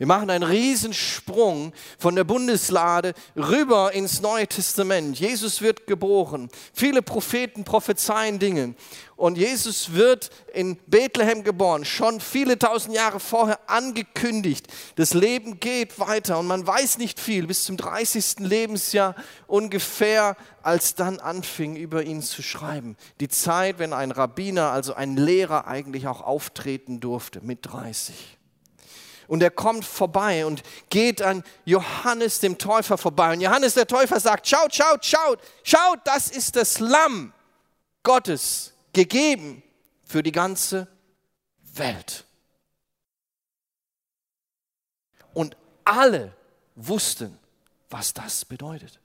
Wir 0.02 0.08
machen 0.08 0.32
einen 0.32 0.42
Riesensprung 0.42 1.74
von 2.00 2.16
der 2.16 2.24
Bundeslade 2.24 3.14
rüber 3.36 3.92
ins 3.94 4.20
Neue 4.20 4.48
Testament. 4.48 5.20
Jesus 5.20 5.62
wird 5.62 5.86
geboren. 5.86 6.50
Viele 6.74 7.04
Propheten 7.04 7.66
prophezeien 7.66 8.40
Dinge. 8.40 8.74
Und 9.16 9.38
Jesus 9.38 9.94
wird 9.94 10.32
in 10.56 10.78
Bethlehem 10.88 11.44
geboren, 11.44 11.86
schon 11.86 12.20
viele 12.20 12.58
tausend 12.58 12.96
Jahre 12.96 13.20
vorher 13.20 13.60
angekündigt. 13.70 14.66
Das 14.96 15.14
Leben 15.14 15.60
geht 15.60 16.00
weiter 16.00 16.40
und 16.40 16.48
man 16.48 16.66
weiß 16.66 16.98
nicht 16.98 17.20
viel, 17.20 17.46
bis 17.46 17.66
zum 17.66 17.78
30. 17.78 18.40
Lebensjahr 18.40 19.14
ungefähr, 19.46 20.36
als 20.64 20.96
dann 20.96 21.20
anfing, 21.20 21.76
über 21.76 22.02
ihn 22.02 22.24
zu 22.24 22.42
schreiben. 22.42 22.98
Die 23.20 23.30
Zeit, 23.30 23.78
wenn 23.78 23.94
ein 23.94 24.10
Rabbiner, 24.10 24.72
also 24.72 24.96
ein 24.96 25.16
Lehrer 25.16 25.68
eigentlich 25.68 26.08
auch 26.08 26.22
auftreten 26.22 27.00
durfte, 27.02 27.42
mit 27.44 27.60
30. 27.68 28.40
Und 29.32 29.41
er 29.41 29.50
kommt 29.50 29.86
vorbei 29.86 30.46
und 30.46 30.62
geht 30.89 31.22
an 31.22 31.46
Johannes 31.63 32.41
dem 32.41 32.58
Täufer 32.58 32.98
vorbei. 32.98 33.32
Und 33.32 33.39
Johannes 33.39 33.76
der 33.76 33.88
Täufer 33.88 34.20
sagt, 34.20 34.46
schaut, 34.46 34.76
schaut, 34.76 35.06
schaut, 35.06 35.39
schaut, 35.63 36.00
das 36.04 36.28
ist 36.28 36.58
das 36.58 36.80
Lamm 36.80 37.32
Gottes, 38.04 38.74
gegeben 38.91 39.63
für 40.04 40.22
die 40.22 40.34
ganze 40.34 40.89
Welt. 41.76 42.26
Und 45.34 45.56
alle 45.86 46.36
wussten, 46.76 47.39
was 47.89 48.13
das 48.13 48.44
bedeutet. 48.44 49.00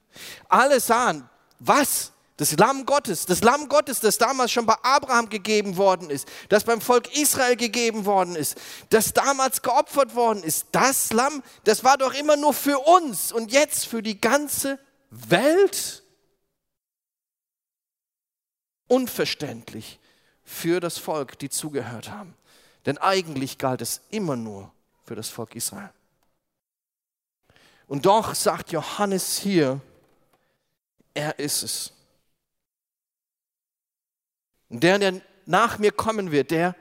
Alle 0.49 0.81
sahen, 0.81 1.31
was 1.61 2.11
das 2.37 2.53
Lamm 2.59 2.85
Gottes, 2.85 3.25
das 3.25 3.42
Lamm 3.42 3.68
Gottes, 3.68 4.01
das 4.01 4.18
damals 4.18 4.53
schon 4.53 4.66
bei 4.66 4.77
Abraham 4.83 5.31
gegeben 5.31 5.77
worden 5.77 6.11
ist, 6.11 6.29
das 6.51 6.64
beim 6.64 6.81
Volk 6.81 7.16
Israel 7.16 7.57
gegeben 7.57 8.05
worden 8.05 8.37
ist, 8.37 8.57
das 8.90 9.14
damals 9.14 9.62
geopfert 9.62 10.14
worden 10.14 10.42
ist. 10.42 10.66
Das 10.72 11.12
Lamm, 11.12 11.42
das 11.64 11.83
war 11.83 11.96
doch 11.96 12.12
immer 12.12 12.37
nur 12.37 12.53
für 12.53 12.79
uns 12.79 13.33
und 13.33 13.53
jetzt 13.53 13.87
für 13.87 14.03
die 14.03 14.20
ganze 14.20 14.79
Welt. 15.11 16.03
Unverständlich 18.88 19.99
für 20.44 20.79
das 20.79 20.99
Volk, 20.99 21.38
die 21.38 21.49
zugehört 21.49 22.11
haben. 22.11 22.35
Denn 22.85 22.99
eigentlich 22.99 23.59
galt 23.59 23.81
es 23.81 24.03
immer 24.11 24.37
nur 24.37 24.70
für 25.05 25.16
das 25.16 25.29
Volk 25.29 25.57
Israel. 25.57 25.90
Und 27.88 28.07
doch 28.07 28.35
sagt 28.35 28.72
Johannes 28.72 29.38
hier, 29.38 29.81
er 31.14 31.38
ist 31.38 31.62
es. 31.62 31.96
Und 34.69 34.83
der, 34.83 34.99
der 34.99 35.21
nach 35.45 35.79
mir 35.79 35.93
kommen 35.93 36.33
wird, 36.33 36.51
der 36.51 36.75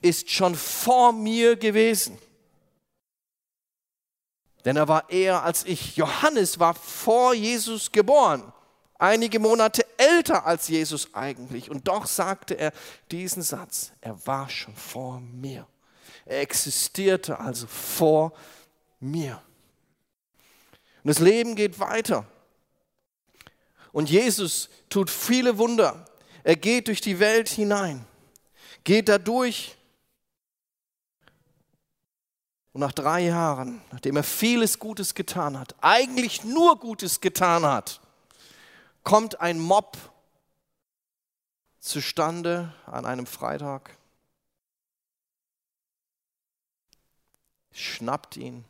ist 0.00 0.30
schon 0.30 0.54
vor 0.54 1.12
mir 1.12 1.56
gewesen. 1.56 2.18
Denn 4.64 4.76
er 4.76 4.88
war 4.88 5.10
eher 5.10 5.44
als 5.44 5.64
ich. 5.64 5.96
Johannes 5.96 6.58
war 6.58 6.74
vor 6.74 7.34
Jesus 7.34 7.92
geboren, 7.92 8.52
einige 8.98 9.38
Monate 9.38 9.86
älter 9.96 10.44
als 10.44 10.66
Jesus 10.66 11.14
eigentlich. 11.14 11.70
Und 11.70 11.86
doch 11.86 12.06
sagte 12.06 12.54
er 12.54 12.72
diesen 13.12 13.42
Satz, 13.42 13.92
er 14.00 14.26
war 14.26 14.48
schon 14.48 14.74
vor 14.74 15.20
mir. 15.20 15.66
Er 16.24 16.40
existierte 16.40 17.38
also 17.38 17.68
vor 17.68 18.32
mir. 18.98 19.40
Und 21.04 21.08
das 21.08 21.20
Leben 21.20 21.54
geht 21.54 21.78
weiter. 21.78 22.26
Und 23.92 24.10
Jesus 24.10 24.68
tut 24.88 25.08
viele 25.08 25.58
Wunder. 25.58 26.04
Er 26.46 26.54
geht 26.54 26.86
durch 26.86 27.00
die 27.00 27.18
Welt 27.18 27.48
hinein, 27.48 28.06
geht 28.84 29.08
da 29.08 29.18
durch. 29.18 29.76
Und 32.72 32.82
nach 32.82 32.92
drei 32.92 33.22
Jahren, 33.22 33.82
nachdem 33.90 34.14
er 34.14 34.22
vieles 34.22 34.78
Gutes 34.78 35.16
getan 35.16 35.58
hat, 35.58 35.74
eigentlich 35.80 36.44
nur 36.44 36.78
Gutes 36.78 37.20
getan 37.20 37.66
hat, 37.66 38.00
kommt 39.02 39.40
ein 39.40 39.58
Mob 39.58 39.98
zustande 41.80 42.72
an 42.86 43.06
einem 43.06 43.26
Freitag, 43.26 43.96
schnappt 47.72 48.36
ihn. 48.36 48.64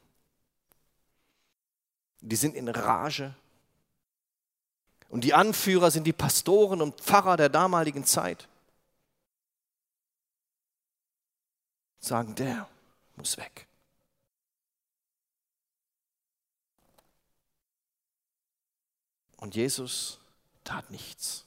Die 2.23 2.37
sind 2.37 2.57
in 2.57 2.69
Rage 2.69 3.35
und 5.09 5.23
die 5.23 5.35
Anführer 5.35 5.91
sind 5.91 6.05
die 6.05 6.13
Pastoren 6.13 6.83
und 6.83 7.01
Pfarrer 7.01 7.37
der 7.37 7.49
damaligen 7.49 8.05
Zeit. 8.05 8.49
Sagen, 11.99 12.35
der 12.35 12.69
muss 13.17 13.37
weg. 13.37 13.67
Und 19.39 19.55
Jesus 19.55 20.19
tat 20.65 20.91
nichts. 20.91 21.45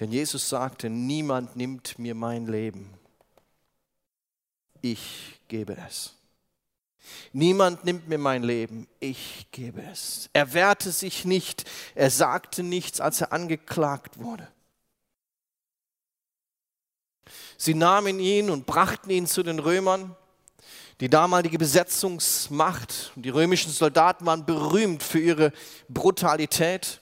Denn 0.00 0.10
Jesus 0.10 0.48
sagte, 0.48 0.90
niemand 0.90 1.56
nimmt 1.56 1.98
mir 1.98 2.14
mein 2.14 2.46
Leben. 2.46 2.92
Ich 4.80 5.40
gebe 5.48 5.76
es. 5.76 6.14
Niemand 7.32 7.84
nimmt 7.84 8.08
mir 8.08 8.18
mein 8.18 8.42
Leben, 8.42 8.86
ich 9.00 9.46
gebe 9.50 9.82
es. 9.82 10.30
Er 10.32 10.54
wehrte 10.54 10.90
sich 10.90 11.24
nicht, 11.24 11.64
er 11.94 12.10
sagte 12.10 12.62
nichts, 12.62 13.00
als 13.00 13.20
er 13.20 13.32
angeklagt 13.32 14.18
wurde. 14.18 14.48
Sie 17.56 17.74
nahmen 17.74 18.20
ihn 18.20 18.50
und 18.50 18.66
brachten 18.66 19.10
ihn 19.10 19.26
zu 19.26 19.42
den 19.42 19.58
Römern. 19.58 20.16
Die 21.00 21.08
damalige 21.08 21.58
Besetzungsmacht 21.58 23.12
die 23.16 23.30
römischen 23.30 23.72
Soldaten 23.72 24.24
waren 24.26 24.46
berühmt 24.46 25.02
für 25.02 25.18
ihre 25.18 25.52
Brutalität. 25.88 27.00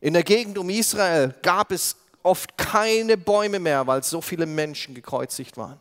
In 0.00 0.12
der 0.12 0.24
Gegend 0.24 0.58
um 0.58 0.68
Israel 0.68 1.34
gab 1.42 1.72
es 1.72 1.96
oft 2.22 2.58
keine 2.58 3.16
Bäume 3.16 3.58
mehr, 3.58 3.86
weil 3.86 4.02
so 4.02 4.20
viele 4.20 4.46
Menschen 4.46 4.94
gekreuzigt 4.94 5.56
waren. 5.56 5.80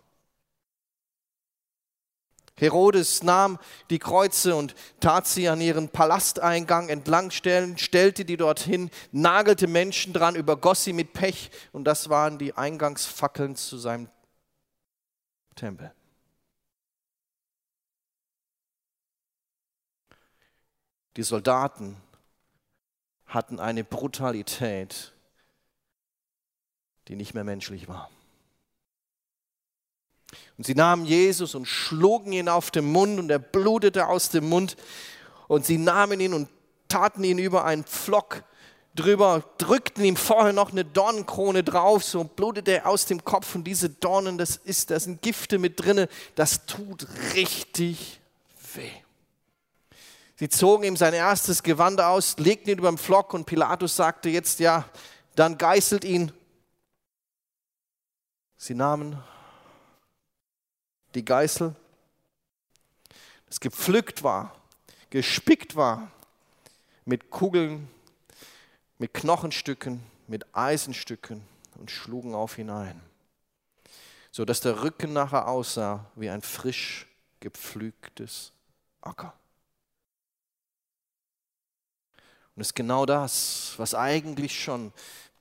Herodes 2.59 3.23
nahm 3.23 3.57
die 3.89 3.99
Kreuze 3.99 4.55
und 4.55 4.75
tat 4.99 5.27
sie 5.27 5.47
an 5.47 5.61
ihren 5.61 5.89
Palasteingang 5.89 6.89
entlang 6.89 7.31
stellen, 7.31 7.77
stellte 7.77 8.25
die 8.25 8.37
dorthin, 8.37 8.91
nagelte 9.11 9.67
Menschen 9.67 10.13
dran, 10.13 10.35
übergoss 10.35 10.83
sie 10.83 10.93
mit 10.93 11.13
Pech 11.13 11.51
und 11.71 11.85
das 11.85 12.09
waren 12.09 12.37
die 12.37 12.55
Eingangsfackeln 12.55 13.55
zu 13.55 13.77
seinem 13.77 14.09
Tempel. 15.55 15.93
Die 21.15 21.23
Soldaten 21.23 21.97
hatten 23.25 23.59
eine 23.59 23.83
Brutalität, 23.83 25.13
die 27.07 27.15
nicht 27.15 27.33
mehr 27.33 27.43
menschlich 27.43 27.87
war. 27.87 28.09
Und 30.57 30.65
sie 30.65 30.75
nahmen 30.75 31.05
Jesus 31.05 31.55
und 31.55 31.65
schlugen 31.65 32.33
ihn 32.33 32.49
auf 32.49 32.71
den 32.71 32.85
Mund 32.85 33.19
und 33.19 33.29
er 33.29 33.39
blutete 33.39 34.07
aus 34.07 34.29
dem 34.29 34.49
Mund. 34.49 34.75
Und 35.47 35.65
sie 35.65 35.77
nahmen 35.77 36.19
ihn 36.19 36.33
und 36.33 36.49
taten 36.87 37.23
ihn 37.23 37.39
über 37.39 37.65
einen 37.65 37.83
Pflock 37.83 38.43
drüber, 38.95 39.43
drückten 39.57 40.03
ihm 40.03 40.15
vorher 40.15 40.53
noch 40.53 40.71
eine 40.71 40.83
Dornenkrone 40.83 41.63
drauf, 41.63 42.03
so 42.03 42.23
blutete 42.23 42.73
er 42.73 42.87
aus 42.87 43.05
dem 43.05 43.23
Kopf. 43.23 43.55
Und 43.55 43.63
diese 43.63 43.89
Dornen, 43.89 44.37
das 44.37 44.57
ist, 44.57 44.91
da 44.91 44.99
sind 44.99 45.21
Gifte 45.21 45.59
mit 45.59 45.79
drinne, 45.83 46.09
das 46.35 46.65
tut 46.65 47.07
richtig 47.35 48.19
weh. 48.73 48.89
Sie 50.35 50.49
zogen 50.49 50.83
ihm 50.83 50.95
sein 50.95 51.13
erstes 51.13 51.63
Gewand 51.63 51.99
aus, 51.99 52.37
legten 52.37 52.71
ihn 52.71 52.77
über 52.77 52.89
den 52.89 52.97
Pflock 52.97 53.33
und 53.33 53.45
Pilatus 53.45 53.95
sagte 53.95 54.29
jetzt, 54.29 54.59
ja, 54.59 54.85
dann 55.35 55.57
geißelt 55.57 56.03
ihn. 56.03 56.31
Sie 58.57 58.73
nahmen 58.73 59.21
die 61.15 61.25
Geißel, 61.25 61.75
das 63.47 63.59
gepflückt 63.59 64.23
war, 64.23 64.55
gespickt 65.09 65.75
war 65.75 66.11
mit 67.05 67.31
Kugeln, 67.31 67.89
mit 68.99 69.13
Knochenstücken, 69.13 70.03
mit 70.27 70.45
Eisenstücken 70.55 71.43
und 71.79 71.89
schlugen 71.89 72.35
auf 72.35 72.55
hinein, 72.55 73.01
so 74.31 74.45
dass 74.45 74.61
der 74.61 74.83
Rücken 74.83 75.13
nachher 75.13 75.47
aussah 75.47 76.05
wie 76.15 76.29
ein 76.29 76.41
frisch 76.41 77.07
gepflügtes 77.39 78.51
Acker. 79.01 79.33
Und 82.55 82.61
es 82.61 82.67
ist 82.67 82.75
genau 82.75 83.05
das, 83.05 83.73
was 83.77 83.95
eigentlich 83.95 84.61
schon 84.61 84.91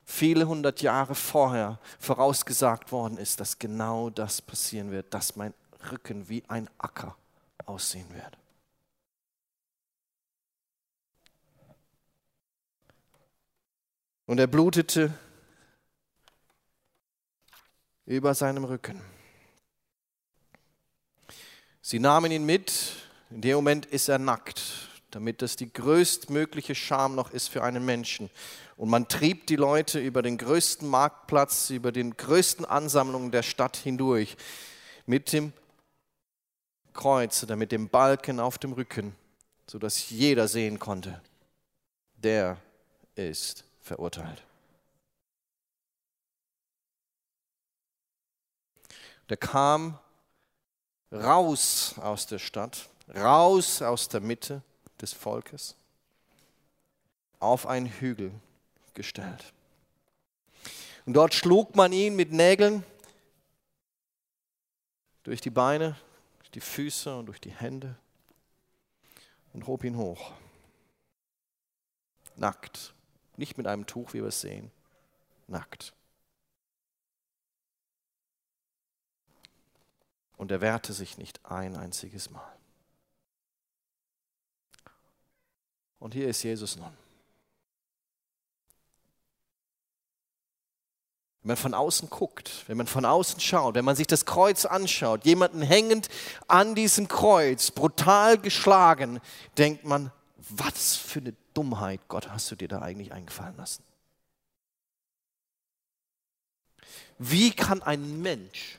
viele 0.09 0.49
hundert 0.49 0.81
Jahre 0.81 1.15
vorher 1.15 1.79
vorausgesagt 2.01 2.93
worden 2.93 3.19
ist, 3.19 3.41
dass 3.41 3.59
genau 3.59 4.09
das 4.09 4.41
passieren 4.41 4.91
wird, 4.91 5.13
dass 5.13 5.37
mein 5.37 5.53
Rücken 5.93 6.31
wie 6.31 6.43
ein 6.49 6.69
Acker 6.79 7.15
aussehen 7.67 8.09
wird. 8.15 8.39
Und 14.25 14.41
er 14.41 14.47
blutete 14.47 15.13
über 18.07 18.35
seinem 18.35 18.65
Rücken. 18.65 19.01
Sie 21.83 21.99
nahmen 21.99 22.33
ihn 22.33 22.47
mit, 22.47 22.97
in 23.31 23.43
dem 23.43 23.57
Moment 23.57 23.85
ist 23.87 24.09
er 24.09 24.19
nackt 24.19 24.78
damit 25.11 25.41
das 25.43 25.57
die 25.57 25.73
größtmögliche 25.73 26.75
Scham 26.75 27.15
noch 27.15 27.31
ist 27.31 27.49
für 27.49 27.63
einen 27.63 27.85
Menschen. 27.85 28.31
Und 28.77 28.91
man 28.91 29.09
trieb 29.09 29.47
die 29.47 29.57
Leute 29.57 29.99
über 29.99 30.23
den 30.23 30.37
größten 30.37 30.89
Marktplatz, 30.89 31.71
über 31.71 31.93
den 31.93 32.17
größten 32.17 32.65
Ansammlungen 32.65 33.31
der 33.31 33.43
Stadt 33.43 33.77
hindurch 33.77 34.37
mit 35.07 35.33
dem 35.33 35.53
Kreuz 36.93 37.43
oder 37.43 37.57
mit 37.57 37.73
dem 37.73 37.89
Balken 37.89 38.41
auf 38.41 38.59
dem 38.59 38.73
Rücken, 38.73 39.15
sodass 39.67 40.11
jeder 40.11 40.49
sehen 40.49 40.79
konnte, 40.79 41.21
der 42.17 42.59
ist 43.15 43.65
verurteilt. 43.81 44.43
Der 49.29 49.37
kam 49.37 49.99
raus 51.13 51.95
aus 51.99 52.27
der 52.27 52.39
Stadt, 52.39 52.89
raus 53.15 53.83
aus 53.83 54.09
der 54.09 54.21
Mitte 54.21 54.63
des 55.01 55.13
Volkes 55.13 55.77
auf 57.41 57.67
einen 57.67 57.87
Hügel 57.87 58.33
gestellt. 58.95 59.53
Und 61.07 61.15
dort 61.15 61.35
schlug 61.35 61.77
man 61.77 61.93
ihn 61.93 62.17
mit 62.17 62.33
Nägeln 62.33 62.85
durch 65.23 65.41
die 65.41 65.51
Beine, 65.51 65.97
durch 66.39 66.51
die 66.51 66.61
Füße 66.61 67.17
und 67.17 67.27
durch 67.27 67.41
die 67.41 67.51
Hände 67.51 67.97
und 69.53 69.67
hob 69.67 69.85
ihn 69.85 69.97
hoch. 69.97 70.33
Nackt. 72.37 72.95
Nicht 73.37 73.57
mit 73.57 73.67
einem 73.67 73.87
Tuch, 73.87 74.13
wie 74.13 74.21
wir 74.21 74.29
es 74.29 74.41
sehen. 74.41 74.71
Nackt. 75.47 75.95
Und 80.37 80.51
er 80.51 80.61
wehrte 80.61 80.93
sich 80.93 81.19
nicht 81.19 81.45
ein 81.45 81.77
einziges 81.77 82.31
Mal. 82.31 82.58
Und 85.99 86.15
hier 86.15 86.29
ist 86.29 86.43
Jesus 86.43 86.77
nun. 86.77 86.97
Wenn 91.43 91.51
man 91.51 91.57
von 91.57 91.75
außen 91.75 92.11
guckt, 92.11 92.65
wenn 92.67 92.77
man 92.77 92.87
von 92.87 93.05
außen 93.05 93.41
schaut, 93.41 93.75
wenn 93.75 93.85
man 93.85 93.97
sich 93.97 94.07
das 94.07 94.27
Kreuz 94.27 94.65
anschaut, 94.65 95.25
jemanden 95.25 95.63
hängend 95.63 96.09
an 96.47 96.75
diesem 96.75 97.09
Kreuz, 97.09 97.71
brutal 97.71 98.39
geschlagen, 98.39 99.21
denkt 99.57 99.85
man, 99.85 100.13
was 100.37 100.97
für 100.97 101.21
eine 101.21 101.35
Dummheit, 101.55 102.01
Gott, 102.09 102.29
hast 102.29 102.51
du 102.51 102.57
dir 102.57 102.69
da 102.69 102.81
eigentlich 102.81 103.13
eingefallen 103.13 103.57
lassen? 103.57 103.83
Wie 107.19 107.51
kann 107.51 107.83
ein 107.83 108.21
Mensch, 108.21 108.79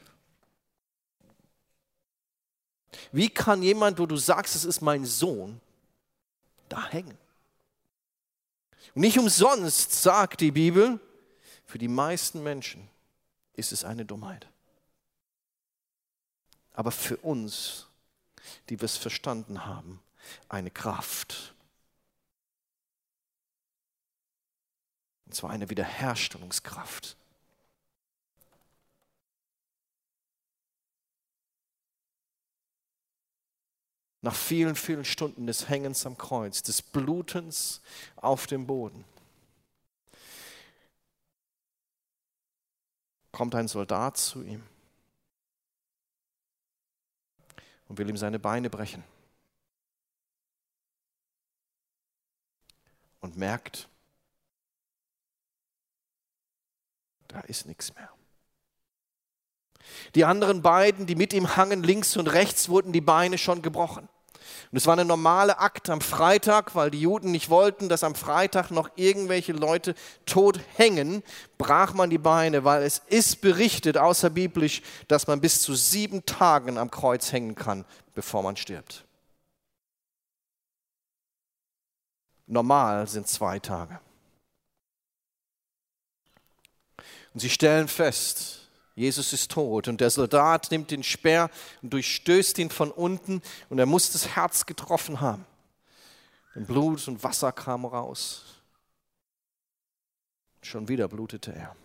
wie 3.12 3.30
kann 3.30 3.64
jemand, 3.64 4.00
wo 4.00 4.06
du 4.06 4.16
sagst, 4.18 4.56
es 4.56 4.66
ist 4.66 4.82
mein 4.82 5.06
Sohn, 5.06 5.60
da 6.70 6.88
hängen. 6.90 7.18
Und 8.96 9.02
nicht 9.02 9.20
umsonst 9.20 9.92
sagt 10.02 10.42
die 10.42 10.52
Bibel, 10.52 11.00
für 11.66 11.78
die 11.78 11.88
meisten 11.88 12.42
Menschen 12.42 12.90
ist 13.54 13.72
es 13.72 13.84
eine 13.84 14.06
Dummheit. 14.06 14.48
Aber 16.74 16.92
für 16.92 17.18
uns, 17.18 17.88
die 18.70 18.80
wir 18.80 18.86
es 18.86 18.98
verstanden 18.98 19.66
haben, 19.66 20.02
eine 20.48 20.72
Kraft. 20.72 21.54
Und 25.26 25.36
zwar 25.36 25.52
eine 25.52 25.70
Wiederherstellungskraft. 25.70 27.18
Nach 34.22 34.36
vielen, 34.36 34.76
vielen 34.76 35.06
Stunden 35.06 35.48
des 35.48 35.70
Hängens 35.70 36.06
am 36.06 36.18
Kreuz, 36.18 36.62
des 36.62 36.82
Blutens 36.82 37.82
auf 38.18 38.48
dem 38.48 38.68
Boden, 38.68 39.06
kommt 43.32 43.56
ein 43.56 43.68
Soldat 43.68 44.18
zu 44.18 44.44
ihm 44.44 44.64
und 47.88 47.98
will 47.98 48.10
ihm 48.10 48.18
seine 48.18 48.40
Beine 48.40 48.70
brechen. 48.70 49.04
Und 53.22 53.36
merkt, 53.36 53.90
da 57.28 57.42
ist 57.42 57.66
nichts 57.66 57.94
mehr. 57.96 58.19
Die 60.16 60.26
anderen 60.26 60.62
beiden, 60.62 61.06
die 61.06 61.16
mit 61.16 61.34
ihm 61.34 61.56
hangen, 61.56 61.84
links 61.84 62.18
und 62.18 62.28
rechts, 62.28 62.70
wurden 62.70 62.92
die 62.94 63.02
Beine 63.02 63.38
schon 63.38 63.62
gebrochen. 63.62 64.08
Und 64.72 64.78
es 64.78 64.86
war 64.86 64.94
eine 64.94 65.06
normale 65.06 65.58
Akt 65.58 65.90
am 65.90 66.00
Freitag, 66.00 66.76
weil 66.76 66.92
die 66.92 67.02
Juden 67.02 67.32
nicht 67.32 67.50
wollten, 67.50 67.90
dass 67.90 68.04
am 68.04 68.14
Freitag 68.14 68.70
noch 68.70 68.90
irgendwelche 68.96 69.52
Leute 69.52 69.96
tot 70.26 70.60
hängen, 70.76 71.24
brach 71.58 71.94
man 71.94 72.12
die 72.12 72.20
Beine, 72.20 72.66
weil 72.66 72.84
es 72.84 73.00
ist 73.08 73.42
berichtet, 73.42 73.98
außerbiblisch, 73.98 74.84
dass 75.08 75.26
man 75.26 75.42
bis 75.42 75.62
zu 75.62 75.74
sieben 75.74 76.24
Tagen 76.26 76.78
am 76.78 76.92
Kreuz 76.92 77.32
hängen 77.32 77.56
kann, 77.56 77.84
bevor 78.14 78.44
man 78.44 78.58
stirbt. 78.58 79.06
Normal 82.46 83.08
sind 83.08 83.28
zwei 83.28 83.60
Tage. 83.60 84.00
Und 87.34 87.40
sie 87.40 87.50
stellen 87.50 87.88
fest, 87.88 88.69
Jesus 89.00 89.32
ist 89.32 89.50
tot. 89.52 89.88
Und 89.88 90.02
der 90.02 90.10
Soldat 90.10 90.72
nimmt 90.72 90.92
den 90.92 91.04
Speer 91.04 91.50
und 91.82 91.94
durchstößt 91.94 92.58
ihn 92.58 92.70
von 92.70 92.92
unten 92.92 93.42
und 93.70 93.80
er 93.80 93.86
muss 93.86 94.12
das 94.12 94.36
Herz 94.36 94.66
getroffen 94.66 95.22
haben. 95.22 95.46
Und 96.54 96.68
Blut 96.68 97.08
und 97.08 97.24
Wasser 97.24 97.54
kam 97.54 97.86
raus. 97.86 98.44
Schon 100.62 100.90
wieder 100.90 101.08
blutete 101.08 101.54
er. 101.54 101.76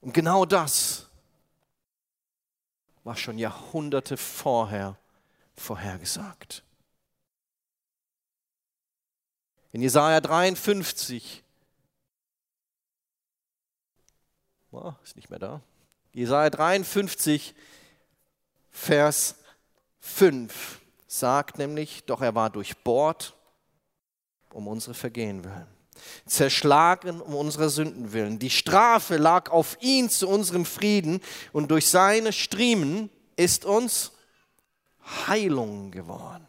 Und 0.00 0.12
genau 0.12 0.44
das 0.44 1.06
war 3.04 3.14
schon 3.14 3.38
Jahrhunderte 3.38 4.16
vorher 4.16 4.98
vorhergesagt. 5.54 6.64
In 9.70 9.80
Jesaja 9.80 10.20
53, 10.20 11.44
oh, 14.72 14.92
ist 15.04 15.16
nicht 15.16 15.30
mehr 15.30 15.38
da, 15.38 15.60
Jesaja 16.12 16.50
53, 16.50 17.54
Vers 18.70 19.36
5 20.00 20.80
sagt 21.06 21.58
nämlich, 21.58 22.04
doch 22.06 22.22
er 22.22 22.34
war 22.34 22.50
durchbohrt 22.50 23.36
um 24.52 24.68
unsere 24.68 24.94
Vergehen 24.94 25.44
willen, 25.44 25.66
zerschlagen 26.26 27.20
um 27.20 27.34
unserer 27.34 27.70
Sünden 27.70 28.12
willen. 28.12 28.38
Die 28.38 28.50
Strafe 28.50 29.16
lag 29.16 29.50
auf 29.50 29.78
ihn 29.80 30.10
zu 30.10 30.28
unserem 30.28 30.66
Frieden 30.66 31.20
und 31.52 31.70
durch 31.70 31.88
seine 31.88 32.32
Striemen 32.32 33.08
ist 33.36 33.64
uns 33.64 34.12
Heilung 35.26 35.90
geworden. 35.90 36.46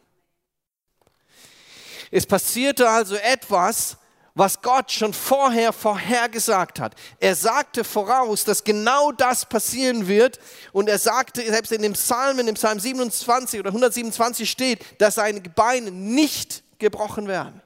Es 2.12 2.26
passierte 2.26 2.90
also 2.90 3.16
etwas, 3.16 3.98
was 4.36 4.62
Gott 4.62 4.92
schon 4.92 5.14
vorher 5.14 5.72
vorhergesagt 5.74 6.80
hat. 6.80 6.96
Er 7.20 7.36
sagte 7.36 7.84
voraus, 7.84 8.44
dass 8.44 8.64
genau 8.64 9.12
das 9.12 9.46
passieren 9.46 10.08
wird. 10.08 10.40
Und 10.72 10.90
er 10.90 10.98
sagte, 10.98 11.44
selbst 11.44 11.72
in 11.72 11.84
dem 11.84 11.94
Psalmen, 11.94 12.48
im 12.48 12.56
Psalm 12.56 12.80
27 12.80 13.60
oder 13.60 13.70
127 13.70 14.50
steht, 14.50 15.00
dass 15.00 15.16
seine 15.16 15.42
Beine 15.42 15.92
nicht 15.92 16.64
gebrochen 16.80 17.28
werden. 17.28 17.62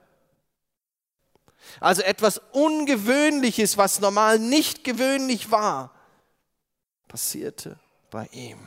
Also 1.80 2.02
etwas 2.02 2.42
Ungewöhnliches, 2.52 3.78
was 3.78 4.00
normal 4.00 4.40
nicht 4.40 4.84
gewöhnlich 4.84 5.52
war, 5.52 5.94
passierte 7.08 7.80
bei 8.10 8.28
ihm. 8.32 8.60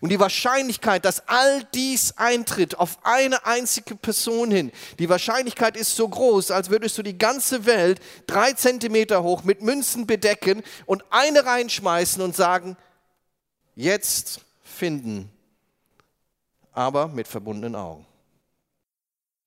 Und 0.00 0.10
die 0.10 0.20
Wahrscheinlichkeit, 0.20 1.04
dass 1.04 1.28
all 1.28 1.64
dies 1.74 2.12
eintritt 2.16 2.78
auf 2.78 2.98
eine 3.04 3.44
einzige 3.46 3.94
Person 3.94 4.50
hin, 4.50 4.72
die 4.98 5.08
Wahrscheinlichkeit 5.08 5.76
ist 5.76 5.96
so 5.96 6.08
groß, 6.08 6.50
als 6.50 6.70
würdest 6.70 6.98
du 6.98 7.02
die 7.02 7.18
ganze 7.18 7.66
Welt 7.66 8.00
drei 8.26 8.52
Zentimeter 8.52 9.22
hoch 9.22 9.44
mit 9.44 9.62
Münzen 9.62 10.06
bedecken 10.06 10.62
und 10.86 11.04
eine 11.10 11.44
reinschmeißen 11.44 12.22
und 12.22 12.36
sagen, 12.36 12.76
jetzt 13.74 14.40
finden, 14.62 15.30
aber 16.72 17.08
mit 17.08 17.28
verbundenen 17.28 17.76
Augen. 17.76 18.06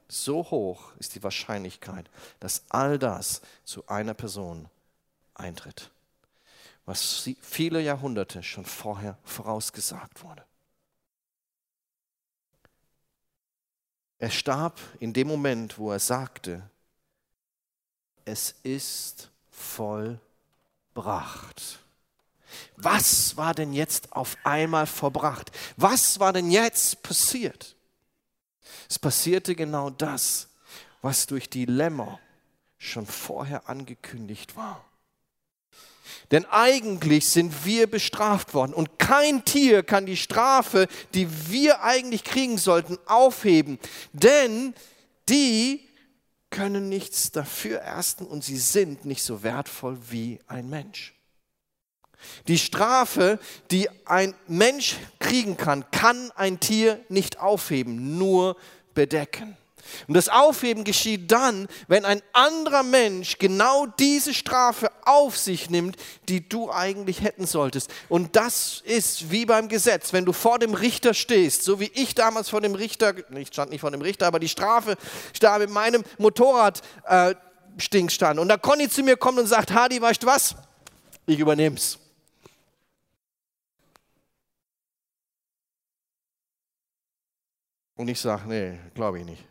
So 0.08 0.50
hoch 0.52 0.93
ist 1.00 1.15
die 1.15 1.24
Wahrscheinlichkeit, 1.24 2.10
dass 2.39 2.63
all 2.69 3.00
das 3.00 3.41
zu 3.63 3.88
einer 3.88 4.13
Person 4.13 4.69
eintritt 5.34 5.91
was 6.86 7.30
viele 7.41 7.82
Jahrhunderte 7.82 8.43
schon 8.43 8.65
vorher 8.65 9.17
vorausgesagt 9.24 10.24
wurde. 10.24 10.45
Er 14.17 14.30
starb 14.30 14.80
in 15.00 15.13
dem 15.13 15.28
Moment, 15.28 15.78
wo 15.78 15.91
er 15.91 16.00
sagte, 16.00 16.69
es 18.24 18.56
ist 18.63 19.30
vollbracht. 19.52 20.19
Was 22.78 23.36
war 23.36 23.54
denn 23.54 23.74
jetzt 23.74 24.13
auf 24.13 24.38
einmal 24.43 24.88
verbracht? 24.88 25.52
Was 25.78 26.19
war 26.19 26.32
denn 26.34 26.50
jetzt 26.50 27.04
passiert? 27.04 27.76
Es 28.89 28.98
passierte 28.98 29.56
genau 29.56 29.89
das, 29.89 30.50
was 31.02 31.28
durch 31.28 31.50
die 31.50 31.65
Lämmer 31.65 32.19
schon 32.78 33.06
vorher 33.06 33.67
angekündigt 33.69 34.56
war. 34.56 34.86
Denn 36.32 36.46
eigentlich 36.46 37.28
sind 37.28 37.66
wir 37.66 37.88
bestraft 37.88 38.54
worden 38.54 38.74
und 38.74 38.98
kein 38.98 39.46
Tier 39.46 39.84
kann 39.84 40.06
die 40.06 40.18
Strafe, 40.18 40.88
die 41.14 41.28
wir 41.50 41.84
eigentlich 41.84 42.24
kriegen 42.24 42.58
sollten, 42.58 42.98
aufheben. 43.06 43.80
Denn 44.14 44.74
die 45.30 45.88
können 46.50 46.90
nichts 46.90 47.32
dafür 47.32 47.80
ersten 47.80 48.26
und 48.26 48.44
sie 48.44 48.58
sind 48.58 49.06
nicht 49.06 49.24
so 49.24 49.44
wertvoll 49.44 49.98
wie 50.10 50.40
ein 50.48 50.70
Mensch. 50.70 51.14
Die 52.48 52.58
Strafe, 52.58 53.40
die 53.72 53.90
ein 54.06 54.34
Mensch 54.48 54.98
kriegen 55.20 55.58
kann, 55.58 55.90
kann 55.92 56.32
ein 56.32 56.60
Tier 56.60 57.04
nicht 57.10 57.40
aufheben, 57.40 58.18
nur 58.18 58.56
bedecken. 58.94 59.58
Und 60.08 60.15
das 60.15 60.30
Aufheben 60.30 60.84
geschieht 60.84 61.32
dann, 61.32 61.67
wenn 61.88 62.06
ein 62.06 62.21
anderer 62.34 62.84
Mensch 62.84 63.38
genau 63.38 63.86
diese 63.86 64.34
Strafe 64.34 64.91
auf 65.06 65.38
sich 65.38 65.69
nimmt, 65.69 65.98
die 66.30 66.48
du 66.48 66.71
eigentlich 66.71 67.21
hätten 67.21 67.45
solltest. 67.45 67.89
Und 68.10 68.36
das 68.36 68.82
ist 68.86 69.32
wie 69.32 69.45
beim 69.45 69.69
Gesetz, 69.69 70.13
wenn 70.13 70.26
du 70.26 70.34
vor 70.34 70.60
dem 70.60 70.74
Richter 70.74 71.13
stehst, 71.13 71.63
so 71.63 71.80
wie 71.80 71.91
ich 71.93 72.15
damals 72.15 72.50
vor 72.50 72.62
dem 72.62 72.76
Richter, 72.76 73.13
ich 73.36 73.48
stand 73.48 73.71
nicht 73.71 73.82
vor 73.82 73.91
dem 73.91 74.02
Richter, 74.02 74.28
aber 74.28 74.39
die 74.39 74.50
Strafe 74.50 74.95
da 75.39 75.60
mit 75.60 75.69
meinem 75.69 76.04
Motorrad 76.17 76.82
äh, 77.08 77.36
stink 77.78 78.12
stand. 78.12 78.39
Und 78.39 78.48
da 78.48 78.58
Conny 78.58 78.89
zu 78.89 79.04
mir 79.04 79.17
kommt 79.17 79.39
und 79.39 79.48
sagt, 79.48 79.71
Hadi, 79.71 80.02
weißt 80.02 80.24
du 80.24 80.28
was? 80.28 80.56
Ich 81.26 81.39
übernehm's. 81.39 82.00
Und 87.95 88.10
ich 88.10 88.19
sage, 88.19 88.43
nee, 88.48 88.78
glaube 88.93 89.19
ich 89.19 89.26
nicht. 89.26 89.43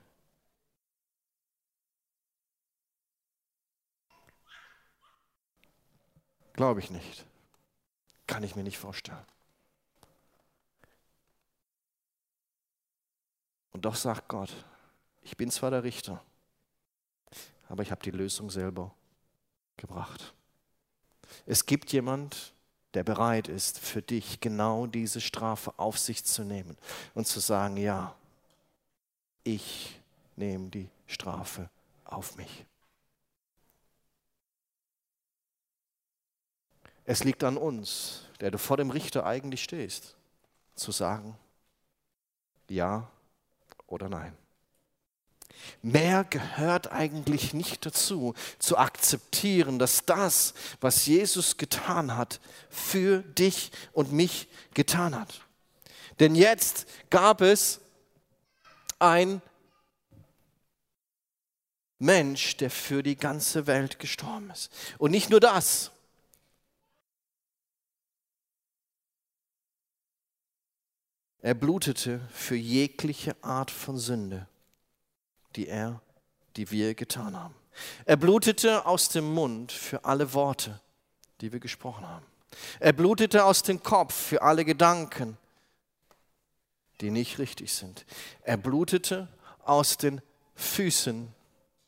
Glaube 6.54 6.80
ich 6.80 6.90
nicht. 6.90 7.26
Kann 8.26 8.42
ich 8.42 8.56
mir 8.56 8.62
nicht 8.62 8.78
vorstellen. 8.78 9.26
Und 13.72 13.84
doch 13.84 13.96
sagt 13.96 14.28
Gott, 14.28 14.64
ich 15.22 15.36
bin 15.36 15.50
zwar 15.50 15.70
der 15.70 15.82
Richter, 15.82 16.22
aber 17.68 17.82
ich 17.82 17.90
habe 17.90 18.02
die 18.02 18.12
Lösung 18.12 18.50
selber 18.50 18.94
gebracht. 19.76 20.32
Es 21.44 21.66
gibt 21.66 21.92
jemand, 21.92 22.54
der 22.94 23.02
bereit 23.02 23.48
ist, 23.48 23.80
für 23.80 24.00
dich 24.00 24.40
genau 24.40 24.86
diese 24.86 25.20
Strafe 25.20 25.74
auf 25.76 25.98
sich 25.98 26.24
zu 26.24 26.44
nehmen 26.44 26.76
und 27.14 27.26
zu 27.26 27.40
sagen, 27.40 27.76
ja, 27.76 28.14
ich 29.42 30.00
nehme 30.36 30.68
die 30.68 30.88
Strafe 31.08 31.68
auf 32.04 32.36
mich. 32.36 32.64
Es 37.04 37.24
liegt 37.24 37.44
an 37.44 37.56
uns, 37.56 38.22
der 38.40 38.50
du 38.50 38.58
vor 38.58 38.76
dem 38.76 38.90
Richter 38.90 39.26
eigentlich 39.26 39.62
stehst, 39.62 40.16
zu 40.74 40.90
sagen, 40.90 41.36
ja 42.68 43.08
oder 43.86 44.08
nein. 44.08 44.36
Mehr 45.82 46.24
gehört 46.24 46.92
eigentlich 46.92 47.54
nicht 47.54 47.86
dazu, 47.86 48.34
zu 48.58 48.76
akzeptieren, 48.76 49.78
dass 49.78 50.04
das, 50.04 50.54
was 50.80 51.06
Jesus 51.06 51.56
getan 51.56 52.16
hat, 52.16 52.40
für 52.68 53.22
dich 53.22 53.70
und 53.92 54.12
mich 54.12 54.48
getan 54.74 55.18
hat. 55.18 55.40
Denn 56.20 56.34
jetzt 56.34 56.86
gab 57.10 57.40
es 57.40 57.80
ein 58.98 59.42
Mensch, 61.98 62.56
der 62.56 62.70
für 62.70 63.02
die 63.02 63.16
ganze 63.16 63.66
Welt 63.66 63.98
gestorben 63.98 64.50
ist. 64.50 64.70
Und 64.98 65.10
nicht 65.10 65.30
nur 65.30 65.40
das, 65.40 65.90
Er 71.44 71.52
blutete 71.52 72.22
für 72.32 72.56
jegliche 72.56 73.36
Art 73.44 73.70
von 73.70 73.98
Sünde, 73.98 74.46
die 75.56 75.68
er, 75.68 76.00
die 76.56 76.70
wir 76.70 76.94
getan 76.94 77.38
haben. 77.38 77.54
Er 78.06 78.16
blutete 78.16 78.86
aus 78.86 79.10
dem 79.10 79.34
Mund 79.34 79.70
für 79.70 80.06
alle 80.06 80.32
Worte, 80.32 80.80
die 81.42 81.52
wir 81.52 81.60
gesprochen 81.60 82.08
haben. 82.08 82.24
Er 82.80 82.94
blutete 82.94 83.44
aus 83.44 83.62
dem 83.62 83.82
Kopf 83.82 84.14
für 84.14 84.40
alle 84.40 84.64
Gedanken, 84.64 85.36
die 87.02 87.10
nicht 87.10 87.38
richtig 87.38 87.74
sind. 87.74 88.06
Er 88.40 88.56
blutete 88.56 89.28
aus 89.64 89.98
den 89.98 90.22
Füßen 90.54 91.28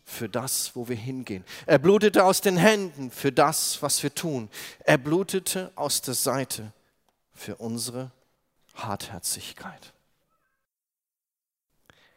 für 0.04 0.28
das, 0.28 0.76
wo 0.76 0.86
wir 0.86 0.96
hingehen. 0.96 1.46
Er 1.64 1.78
blutete 1.78 2.24
aus 2.24 2.42
den 2.42 2.58
Händen 2.58 3.10
für 3.10 3.32
das, 3.32 3.80
was 3.80 4.02
wir 4.02 4.14
tun. 4.14 4.50
Er 4.80 4.98
blutete 4.98 5.72
aus 5.76 6.02
der 6.02 6.12
Seite 6.12 6.74
für 7.32 7.56
unsere 7.56 8.10
Hartherzigkeit. 8.76 9.92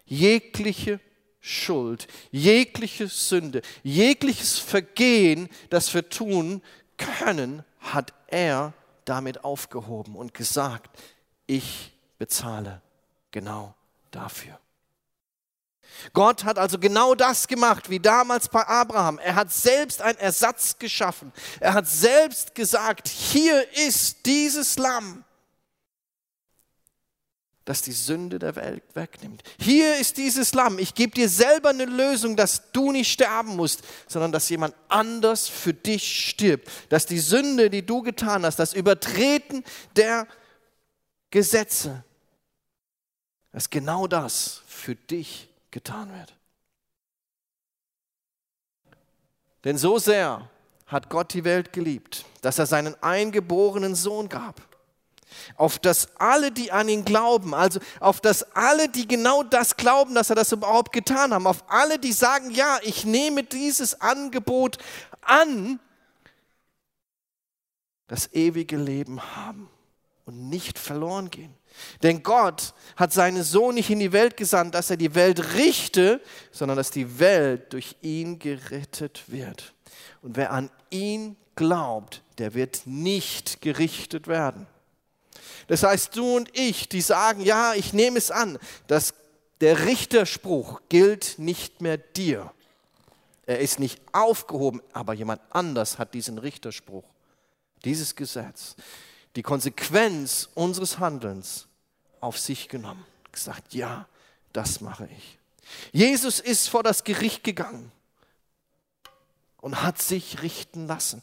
Jegliche 0.06 1.00
Schuld, 1.40 2.08
jegliche 2.32 3.08
Sünde, 3.08 3.62
jegliches 3.84 4.60
Vergehen, 4.60 5.50
das 5.70 5.94
wir 5.94 6.10
tun 6.10 6.62
können, 6.98 7.64
hat 7.80 8.14
er 8.28 8.74
damit 9.06 9.44
aufgehoben 9.44 10.16
und 10.16 10.34
gesagt, 10.34 10.90
ich 11.48 11.94
bezahle 12.18 12.82
genau 13.32 13.74
dafür. 14.12 14.60
Gott 16.14 16.44
hat 16.44 16.58
also 16.58 16.78
genau 16.78 17.16
das 17.16 17.48
gemacht 17.48 17.90
wie 17.90 18.00
damals 18.00 18.50
bei 18.50 18.66
Abraham. 18.66 19.20
Er 19.20 19.36
hat 19.36 19.52
selbst 19.52 20.02
einen 20.02 20.20
Ersatz 20.20 20.78
geschaffen. 20.78 21.32
Er 21.60 21.74
hat 21.74 21.88
selbst 21.88 22.56
gesagt, 22.56 23.08
hier 23.08 23.66
ist 23.74 24.26
dieses 24.26 24.78
Lamm 24.78 25.24
das 27.70 27.84
die 27.84 27.92
Sünde 27.92 28.40
der 28.40 28.56
Welt 28.56 28.82
wegnimmt. 28.96 29.44
Hier 29.60 30.00
ist 30.00 30.18
dieses 30.18 30.56
Lamm. 30.56 30.80
Ich 30.80 30.96
gebe 30.96 31.14
dir 31.14 31.30
selber 31.30 31.70
eine 31.70 31.86
Lösung, 31.86 32.36
dass 32.36 32.72
du 32.72 32.92
nicht 32.92 33.12
sterben 33.12 33.56
musst, 33.56 33.84
sondern 34.08 34.32
dass 34.32 34.50
jemand 34.50 34.74
anders 34.88 35.48
für 35.48 35.76
dich 35.76 36.30
stirbt. 36.30 36.68
Dass 36.90 37.06
die 37.06 37.20
Sünde, 37.20 37.70
die 37.70 37.86
du 37.86 38.02
getan 38.02 38.44
hast, 38.44 38.58
das 38.58 38.74
Übertreten 38.74 39.64
der 39.96 40.26
Gesetze, 41.30 42.04
dass 43.52 43.70
genau 43.70 44.08
das 44.08 44.64
für 44.66 44.96
dich 44.96 45.48
getan 45.70 46.12
wird. 46.12 46.34
Denn 49.64 49.78
so 49.78 50.00
sehr 50.00 50.50
hat 50.88 51.10
Gott 51.10 51.36
die 51.36 51.44
Welt 51.44 51.72
geliebt, 51.72 52.26
dass 52.42 52.58
er 52.58 52.66
seinen 52.66 52.96
eingeborenen 53.04 53.94
Sohn 53.94 54.28
gab 54.28 54.69
auf 55.56 55.80
das 55.80 56.10
alle, 56.18 56.52
die 56.52 56.72
an 56.72 56.90
ihn 56.90 57.06
glauben, 57.06 57.54
also 57.54 57.80
auf 58.00 58.22
das 58.22 58.56
alle, 58.56 58.90
die 58.90 59.08
genau 59.08 59.44
das 59.44 59.78
glauben, 59.78 60.16
dass 60.16 60.30
er 60.30 60.36
das 60.36 60.52
überhaupt 60.52 60.92
getan 60.92 61.34
haben, 61.34 61.48
auf 61.48 61.64
alle, 61.68 62.00
die 62.00 62.14
sagen, 62.14 62.52
ja, 62.52 62.80
ich 62.84 63.06
nehme 63.06 63.44
dieses 63.44 64.02
Angebot 64.02 64.78
an, 65.22 65.80
das 68.08 68.34
ewige 68.34 68.78
Leben 68.78 69.22
haben 69.36 69.70
und 70.26 70.50
nicht 70.50 70.80
verloren 70.80 71.30
gehen. 71.30 71.54
Denn 72.04 72.24
Gott 72.24 72.74
hat 72.96 73.14
seinen 73.14 73.44
Sohn 73.44 73.76
nicht 73.76 73.90
in 73.90 74.00
die 74.00 74.12
Welt 74.12 74.38
gesandt, 74.38 74.76
dass 74.76 74.90
er 74.90 74.98
die 74.98 75.16
Welt 75.16 75.54
richte, 75.54 76.22
sondern 76.52 76.78
dass 76.78 76.92
die 76.92 77.20
Welt 77.20 77.74
durch 77.74 77.96
ihn 78.02 78.40
gerettet 78.40 79.24
wird. 79.28 79.74
Und 80.22 80.36
wer 80.36 80.52
an 80.52 80.70
ihn 80.90 81.36
glaubt, 81.56 82.24
der 82.38 82.54
wird 82.54 82.82
nicht 82.86 83.62
gerichtet 83.62 84.28
werden. 84.28 84.68
Das 85.68 85.84
heißt, 85.84 86.16
du 86.16 86.38
und 86.38 86.58
ich, 86.58 86.90
die 86.90 87.02
sagen, 87.02 87.42
ja, 87.42 87.74
ich 87.74 87.94
nehme 87.94 88.18
es 88.18 88.32
an, 88.32 88.58
dass 88.88 89.14
der 89.62 89.86
Richterspruch 89.86 90.82
gilt 90.90 91.38
nicht 91.38 91.82
mehr 91.82 91.98
dir. 91.98 92.52
Er 93.46 93.60
ist 93.60 93.80
nicht 93.80 94.00
aufgehoben, 94.12 94.82
aber 94.94 95.14
jemand 95.14 95.42
anders 95.50 95.98
hat 95.98 96.14
diesen 96.14 96.38
Richterspruch, 96.38 97.06
dieses 97.84 98.16
Gesetz, 98.16 98.76
die 99.36 99.44
Konsequenz 99.44 100.50
unseres 100.54 101.00
Handelns 101.00 101.68
auf 102.20 102.38
sich 102.38 102.70
genommen. 102.70 103.06
Gesagt, 103.32 103.74
ja, 103.74 104.08
das 104.54 104.82
mache 104.82 105.10
ich. 105.18 105.40
Jesus 105.92 106.40
ist 106.40 106.70
vor 106.70 106.84
das 106.84 107.04
Gericht 107.04 107.44
gegangen 107.44 107.92
und 109.62 109.82
hat 109.84 110.02
sich 110.02 110.42
richten 110.42 110.88
lassen. 110.88 111.22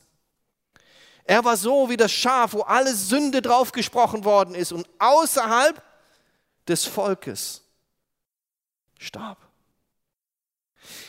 Er 1.26 1.44
war 1.44 1.56
so 1.56 1.88
wie 1.88 1.96
das 1.96 2.12
Schaf, 2.12 2.52
wo 2.52 2.62
alle 2.62 2.94
Sünde 2.94 3.42
draufgesprochen 3.42 4.24
worden 4.24 4.54
ist 4.54 4.70
und 4.70 4.88
außerhalb 5.00 5.82
des 6.68 6.84
Volkes 6.84 7.62
starb. 8.98 9.38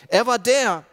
Er 0.07 0.25
war 0.25 0.39
der, 0.39 0.85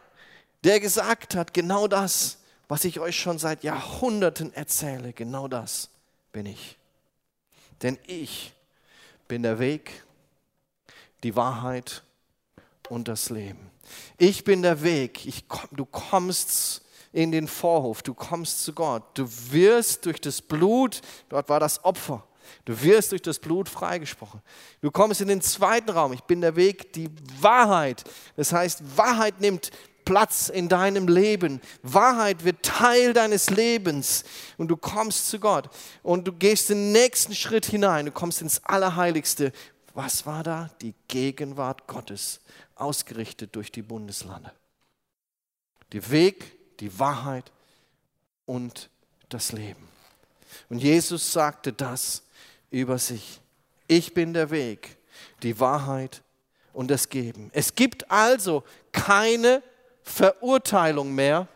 der 0.63 0.79
gesagt 0.79 1.35
hat, 1.35 1.55
genau 1.55 1.89
das, 1.89 2.39
was 2.69 2.85
ich 2.85 3.01
euch 3.01 3.19
schon 3.19 3.39
seit 3.39 3.65
Jahrhunderten 3.65 4.53
erzähle, 4.53 5.15
genau 5.15 5.49
das 5.49 5.89
bin 6.33 6.45
ich. 6.45 6.77
Denn 7.83 7.99
ich 8.07 8.53
bin 9.27 9.43
der 9.43 9.59
Weg, 9.59 10.05
die 11.23 11.35
Wahrheit 11.35 12.03
und 12.91 13.09
das 13.09 13.31
Leben. 13.31 13.71
Ich 14.19 14.45
bin 14.45 14.63
der 14.63 14.83
Weg. 14.83 15.25
Ich, 15.25 15.45
du 15.71 15.87
kommst 15.87 16.84
in 17.14 17.31
den 17.31 17.46
Vorhof, 17.46 18.03
du 18.03 18.12
kommst 18.12 18.64
zu 18.64 18.72
Gott, 18.72 19.05
du 19.14 19.29
wirst 19.53 20.05
durch 20.05 20.20
das 20.20 20.42
Blut, 20.42 21.00
dort 21.29 21.48
war 21.48 21.61
das 21.61 21.85
Opfer, 21.85 22.27
du 22.64 22.83
wirst 22.83 23.12
durch 23.12 23.22
das 23.22 23.38
Blut 23.38 23.68
freigesprochen. 23.68 24.42
Du 24.81 24.90
kommst 24.90 25.20
in 25.20 25.29
den 25.29 25.40
zweiten 25.40 25.90
Raum, 25.90 26.12
ich 26.12 26.22
bin 26.22 26.40
der 26.40 26.57
Weg, 26.57 26.92
die 26.92 27.09
Wahrheit. 27.40 28.03
Das 28.35 28.53
heißt, 28.53 28.96
Wahrheit 28.96 29.40
nimmt 29.40 29.70
Platz 30.05 30.48
in 30.48 30.68
deinem 30.68 31.07
Leben. 31.07 31.61
Wahrheit 31.83 32.44
wird 32.44 32.64
Teil 32.64 33.12
deines 33.12 33.48
Lebens 33.48 34.24
und 34.59 34.66
du 34.66 34.77
kommst 34.77 35.29
zu 35.29 35.38
Gott 35.38 35.70
und 36.03 36.27
du 36.27 36.33
gehst 36.33 36.68
den 36.68 36.90
nächsten 36.90 37.37
Schritt 37.37 37.66
hinein, 37.66 38.07
du 38.07 38.12
kommst 38.12 38.42
ins 38.42 38.62
Allerheiligste. 38.64 39.53
Was 39.94 40.27
war 40.27 40.42
da? 40.42 40.68
Die 40.83 40.96
Gegenwart 41.07 41.87
Gottes, 41.87 42.40
ausgerichtet 42.74 43.55
durch 43.55 43.70
die 43.70 43.83
Bundeslande. 43.83 44.50
Der 45.92 46.11
Weg 46.11 46.63
die 46.81 46.99
Wahrheit 46.99 47.51
und 48.47 48.91
das 49.29 49.53
Leben. 49.53 49.89
Und 50.69 50.79
Jesus 50.79 51.33
sagte 51.33 51.73
das 51.73 52.23
über 52.71 52.99
sich. 52.99 53.41
Ich 53.87 54.15
bin 54.15 54.33
der 54.33 54.51
Weg, 54.51 54.97
die 55.43 55.59
Wahrheit 55.61 56.23
und 56.73 56.91
das 56.91 57.09
Geben. 57.09 57.51
Es 57.53 57.75
gibt 57.75 58.11
also 58.11 58.65
keine 58.93 59.63
Verurteilung 60.03 61.15
mehr 61.15 61.49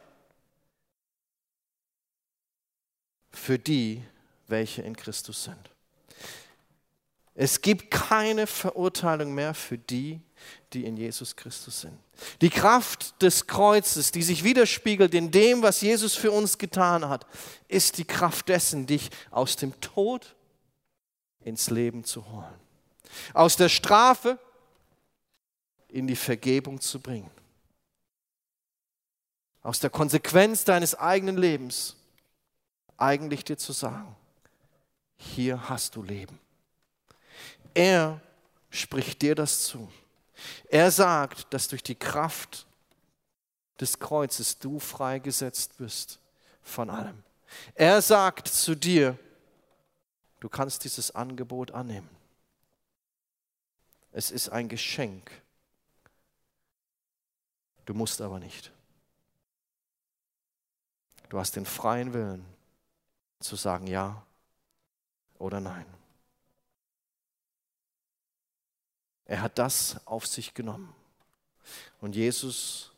für 3.33 3.59
die, 3.59 4.03
welche 4.47 4.83
in 4.83 4.97
Christus 4.97 5.45
sind. 5.45 5.71
Es 7.35 7.61
gibt 7.61 7.91
keine 7.91 8.47
Verurteilung 8.47 9.33
mehr 9.33 9.55
für 9.55 9.79
die, 9.79 10.21
die 10.73 10.85
in 10.85 10.97
Jesus 10.97 11.37
Christus 11.37 11.83
sind. 11.83 11.99
Die 12.41 12.51
Kraft 12.51 13.21
des 13.23 13.47
Kreuzes, 13.47 14.13
die 14.13 14.23
sich 14.23 14.45
widerspiegelt 14.45 15.15
in 15.15 15.31
dem, 15.31 15.63
was 15.63 15.81
Jesus 15.81 16.15
für 16.15 16.31
uns 16.31 16.59
getan 16.59 17.09
hat, 17.09 17.27
ist 17.69 17.99
die 17.99 18.05
Kraft 18.05 18.49
dessen, 18.49 18.87
dich 18.87 19.11
aus 19.31 19.57
dem 19.57 19.79
Tod 19.81 20.35
ins 21.41 21.71
Leben 21.71 22.05
zu 22.05 22.31
holen. 22.31 22.55
Aus 23.33 23.57
der 23.57 23.69
Strafe 23.69 24.39
in 25.89 26.07
die 26.07 26.17
Vergebung 26.17 26.81
zu 26.81 27.01
bringen. 27.01 27.31
Aus 29.63 29.81
der 29.81 29.91
Konsequenz 29.91 30.65
deines 30.65 30.95
eigenen 30.95 31.37
Lebens 31.37 31.97
eigentlich 32.97 33.45
dir 33.45 33.57
zu 33.57 33.73
sagen, 33.73 34.15
hier 35.17 35.69
hast 35.69 35.97
du 35.97 36.03
Leben. 36.03 36.39
Er 37.75 38.21
spricht 38.71 39.23
dir 39.23 39.35
das 39.35 39.63
zu. 39.63 39.91
Er 40.69 40.91
sagt, 40.91 41.53
dass 41.53 41.69
durch 41.69 41.83
die 41.83 41.95
Kraft 41.95 42.67
des 43.81 43.99
Kreuzes 43.99 44.59
du 44.59 44.79
freigesetzt 44.79 45.79
wirst 45.81 46.21
von 46.63 46.91
allem. 46.91 47.23
Er 47.75 48.03
sagt 48.03 48.49
zu 48.49 48.75
dir, 48.75 49.19
du 50.41 50.49
kannst 50.49 50.85
dieses 50.85 51.15
Angebot 51.15 51.71
annehmen. 51.71 52.09
Es 54.13 54.31
ist 54.31 54.49
ein 54.49 54.69
Geschenk. 54.69 55.31
Du 57.87 57.95
musst 57.95 58.21
aber 58.21 58.39
nicht. 58.39 58.73
Du 61.29 61.39
hast 61.39 61.57
den 61.57 61.67
freien 61.67 62.13
Willen 62.13 62.45
zu 63.41 63.57
sagen 63.57 63.87
ja 63.87 64.23
oder 65.39 65.61
nein. 65.61 65.87
Er 69.29 69.43
hat 69.43 69.59
das 69.59 70.05
auf 70.07 70.27
sich 70.27 70.55
genommen. 70.55 70.93
Und 72.01 72.17
Jesus 72.17 72.93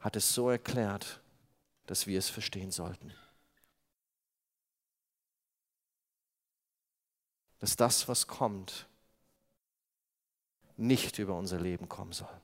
hat 0.00 0.16
es 0.16 0.34
so 0.34 0.50
erklärt, 0.50 1.20
dass 1.86 2.06
wir 2.06 2.18
es 2.18 2.28
verstehen 2.28 2.72
sollten. 2.72 3.14
Dass 7.60 7.76
das, 7.76 8.08
was 8.08 8.26
kommt, 8.26 8.86
nicht 10.76 11.18
über 11.20 11.38
unser 11.38 11.60
Leben 11.60 11.88
kommen 11.88 12.12
soll. 12.12 12.40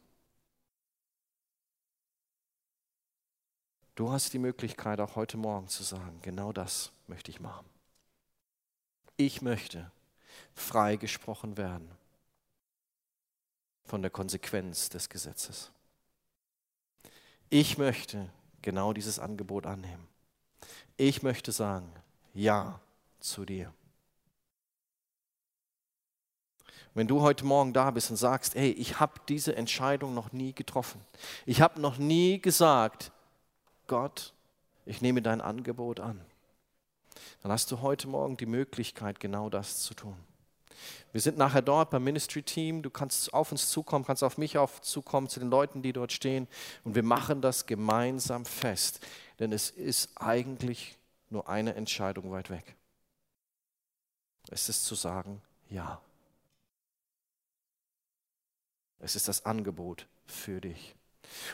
Du 3.97 4.13
hast 4.13 4.33
die 4.33 4.39
Möglichkeit, 4.39 5.01
auch 5.01 5.17
heute 5.17 5.37
Morgen 5.37 5.67
zu 5.67 5.83
sagen, 5.83 6.21
genau 6.23 6.53
das 6.53 6.93
möchte 7.09 7.33
ich 7.33 7.41
machen. 7.41 7.67
Ich 9.17 9.43
möchte 9.43 9.91
freigesprochen 10.55 11.57
werden 11.57 11.91
von 13.85 14.03
der 14.03 14.11
Konsequenz 14.11 14.89
des 14.89 15.09
Gesetzes. 15.09 15.71
Ich 17.49 17.79
möchte 17.79 18.29
genau 18.63 18.93
dieses 18.93 19.19
Angebot 19.19 19.67
annehmen. 19.67 20.07
Ich 20.97 21.23
möchte 21.23 21.51
sagen, 21.51 21.93
ja 22.35 22.81
zu 23.19 23.45
dir. 23.45 23.73
Wenn 26.95 27.07
du 27.07 27.21
heute 27.21 27.45
Morgen 27.45 27.73
da 27.73 27.91
bist 27.91 28.11
und 28.11 28.17
sagst, 28.17 28.55
hey, 28.55 28.71
ich 28.71 28.99
habe 28.99 29.21
diese 29.29 29.55
Entscheidung 29.55 30.15
noch 30.15 30.33
nie 30.33 30.53
getroffen. 30.53 31.01
Ich 31.47 31.61
habe 31.61 31.81
noch 31.81 31.99
nie 31.99 32.41
gesagt, 32.41 33.13
Gott, 33.87 34.33
ich 34.87 35.01
nehme 35.01 35.23
dein 35.23 35.41
Angebot 35.41 36.01
an. 36.01 36.21
Dann 37.43 37.53
hast 37.53 37.71
du 37.71 37.81
heute 37.81 38.09
Morgen 38.09 38.37
die 38.37 38.47
Möglichkeit, 38.47 39.21
genau 39.21 39.49
das 39.51 39.81
zu 39.81 39.95
tun. 39.95 40.17
Wir 41.13 41.21
sind 41.21 41.39
nachher 41.39 41.63
dort 41.63 41.91
beim 41.91 42.05
Ministry 42.05 42.43
Team. 42.43 42.83
Du 42.83 42.91
kannst 42.91 43.33
auf 43.35 43.53
uns 43.53 43.71
zukommen, 43.71 44.05
kannst 44.05 44.23
auf 44.23 44.39
mich 44.39 44.59
auf 44.59 44.81
zukommen, 44.81 45.29
zu 45.29 45.41
den 45.41 45.51
Leuten, 45.51 45.83
die 45.83 45.93
dort 45.93 46.13
stehen. 46.13 46.47
Und 46.85 46.95
wir 46.95 47.03
machen 47.03 47.41
das 47.41 47.67
gemeinsam 47.67 48.45
fest. 48.45 49.01
Denn 49.39 49.53
es 49.53 49.71
ist 49.71 50.11
eigentlich 50.17 50.97
nur 51.31 51.49
eine 51.49 51.75
Entscheidung 51.75 52.31
weit 52.31 52.51
weg. 52.51 52.77
Es 54.51 54.69
ist 54.69 54.85
zu 54.85 54.95
sagen, 54.95 55.43
ja. 55.69 56.01
Es 58.99 59.17
ist 59.17 59.29
das 59.29 59.47
Angebot 59.47 60.07
für 60.27 60.61
dich. 60.61 60.95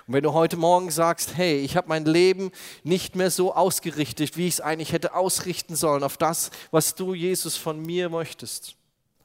Und 0.07 0.15
wenn 0.15 0.23
du 0.23 0.33
heute 0.33 0.57
Morgen 0.57 0.91
sagst, 0.91 1.37
hey, 1.37 1.59
ich 1.59 1.77
habe 1.77 1.89
mein 1.89 2.05
Leben 2.05 2.51
nicht 2.83 3.15
mehr 3.17 3.31
so 3.31 3.55
ausgerichtet, 3.55 4.37
wie 4.37 4.49
ich 4.49 4.55
es 4.55 4.61
eigentlich 4.61 4.93
hätte 4.93 5.15
ausrichten 5.15 5.77
sollen, 5.77 6.03
auf 6.03 6.17
das, 6.17 6.51
was 6.71 6.95
du, 6.95 7.15
Jesus, 7.15 7.57
von 7.57 7.81
mir 7.81 8.09
möchtest, 8.09 8.76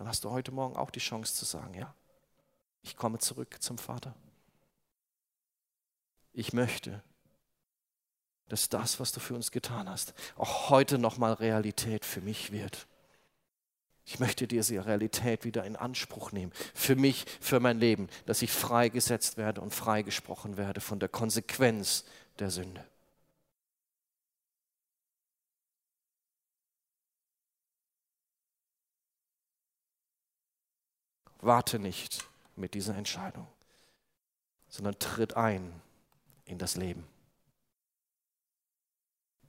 dann 0.02 0.08
hast 0.08 0.24
du 0.24 0.32
heute 0.32 0.52
Morgen 0.52 0.78
auch 0.78 0.90
die 0.90 1.00
Chance 1.00 1.36
zu 1.36 1.46
sagen, 1.46 1.76
ja, 1.76 1.94
ich 2.82 2.98
komme 2.98 3.20
zurück 3.20 3.58
zum 3.62 3.78
Vater. 3.78 4.16
Ich 6.34 6.54
möchte, 6.54 7.04
dass 8.48 8.68
das, 8.68 9.00
was 9.00 9.12
du 9.12 9.20
für 9.20 9.36
uns 9.36 9.52
getan 9.52 9.88
hast, 9.88 10.16
auch 10.38 10.72
heute 10.72 10.98
nochmal 10.98 11.34
Realität 11.34 12.04
für 12.04 12.22
mich 12.22 12.52
wird. 12.52 12.88
Ich 14.04 14.20
möchte 14.20 14.48
diese 14.48 14.84
Realität 14.84 15.46
wieder 15.46 15.66
in 15.66 15.76
Anspruch 15.76 16.32
nehmen. 16.32 16.52
Für 16.74 16.96
mich, 16.96 17.26
für 17.40 17.60
mein 17.60 17.78
Leben, 17.78 18.10
dass 18.26 18.42
ich 18.42 18.52
freigesetzt 18.52 19.38
werde 19.38 19.62
und 19.62 19.72
freigesprochen 19.72 20.58
werde 20.58 20.82
von 20.82 21.00
der 21.00 21.10
Konsequenz 21.10 22.06
der 22.40 22.50
Sünde. 22.50 22.84
Warte 31.42 31.80
nicht 31.80 32.24
mit 32.56 32.74
dieser 32.76 32.96
Entscheidung, 32.96 33.48
sondern 34.70 34.98
tritt 35.00 35.36
ein 35.36 35.82
in 36.46 36.58
das 36.58 36.76
Leben. 36.76 37.08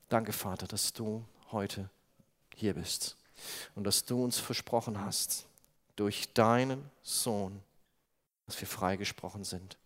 Danke, 0.09 0.33
Vater, 0.33 0.67
dass 0.67 0.93
du 0.93 1.25
heute 1.53 1.89
hier 2.55 2.75
bist 2.75 3.17
und 3.75 3.85
dass 3.85 4.05
du 4.05 4.23
uns 4.25 4.39
versprochen 4.39 5.01
hast, 5.01 5.47
durch 5.97 6.33
deinen 6.33 6.91
Sohn, 7.03 7.63
dass 8.47 8.61
wir 8.61 8.69
freigesprochen 8.69 9.45
sind. 9.45 9.79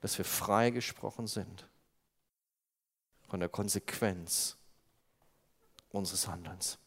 Dass 0.00 0.16
wir 0.16 0.24
freigesprochen 0.24 1.26
sind 1.26 1.66
von 3.28 3.40
der 3.40 3.48
Konsequenz 3.48 4.56
unseres 5.90 6.26
Handelns. 6.26 6.78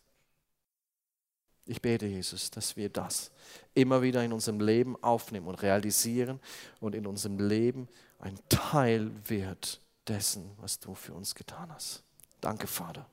Ich 1.65 1.81
bete, 1.81 2.05
Jesus, 2.05 2.51
dass 2.51 2.75
wir 2.75 2.89
das 2.89 3.31
immer 3.73 4.01
wieder 4.01 4.23
in 4.23 4.33
unserem 4.33 4.59
Leben 4.59 5.01
aufnehmen 5.01 5.47
und 5.47 5.61
realisieren 5.61 6.39
und 6.81 6.93
in 6.93 7.07
unserem 7.07 7.39
Leben 7.39 7.87
ein 8.19 8.37
Teil 8.49 9.11
wird 9.27 9.79
dessen, 10.07 10.51
was 10.57 10.79
du 10.79 10.93
für 10.93 11.13
uns 11.13 11.35
getan 11.35 11.71
hast. 11.71 12.03
Danke, 12.41 12.67
Vater, 12.67 13.05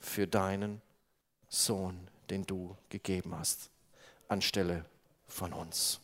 für 0.00 0.26
deinen 0.26 0.82
Sohn, 1.48 2.08
den 2.30 2.44
du 2.44 2.76
gegeben 2.88 3.36
hast, 3.36 3.70
anstelle 4.26 4.84
von 5.28 5.52
uns. 5.52 6.00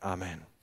Amen. 0.00 0.57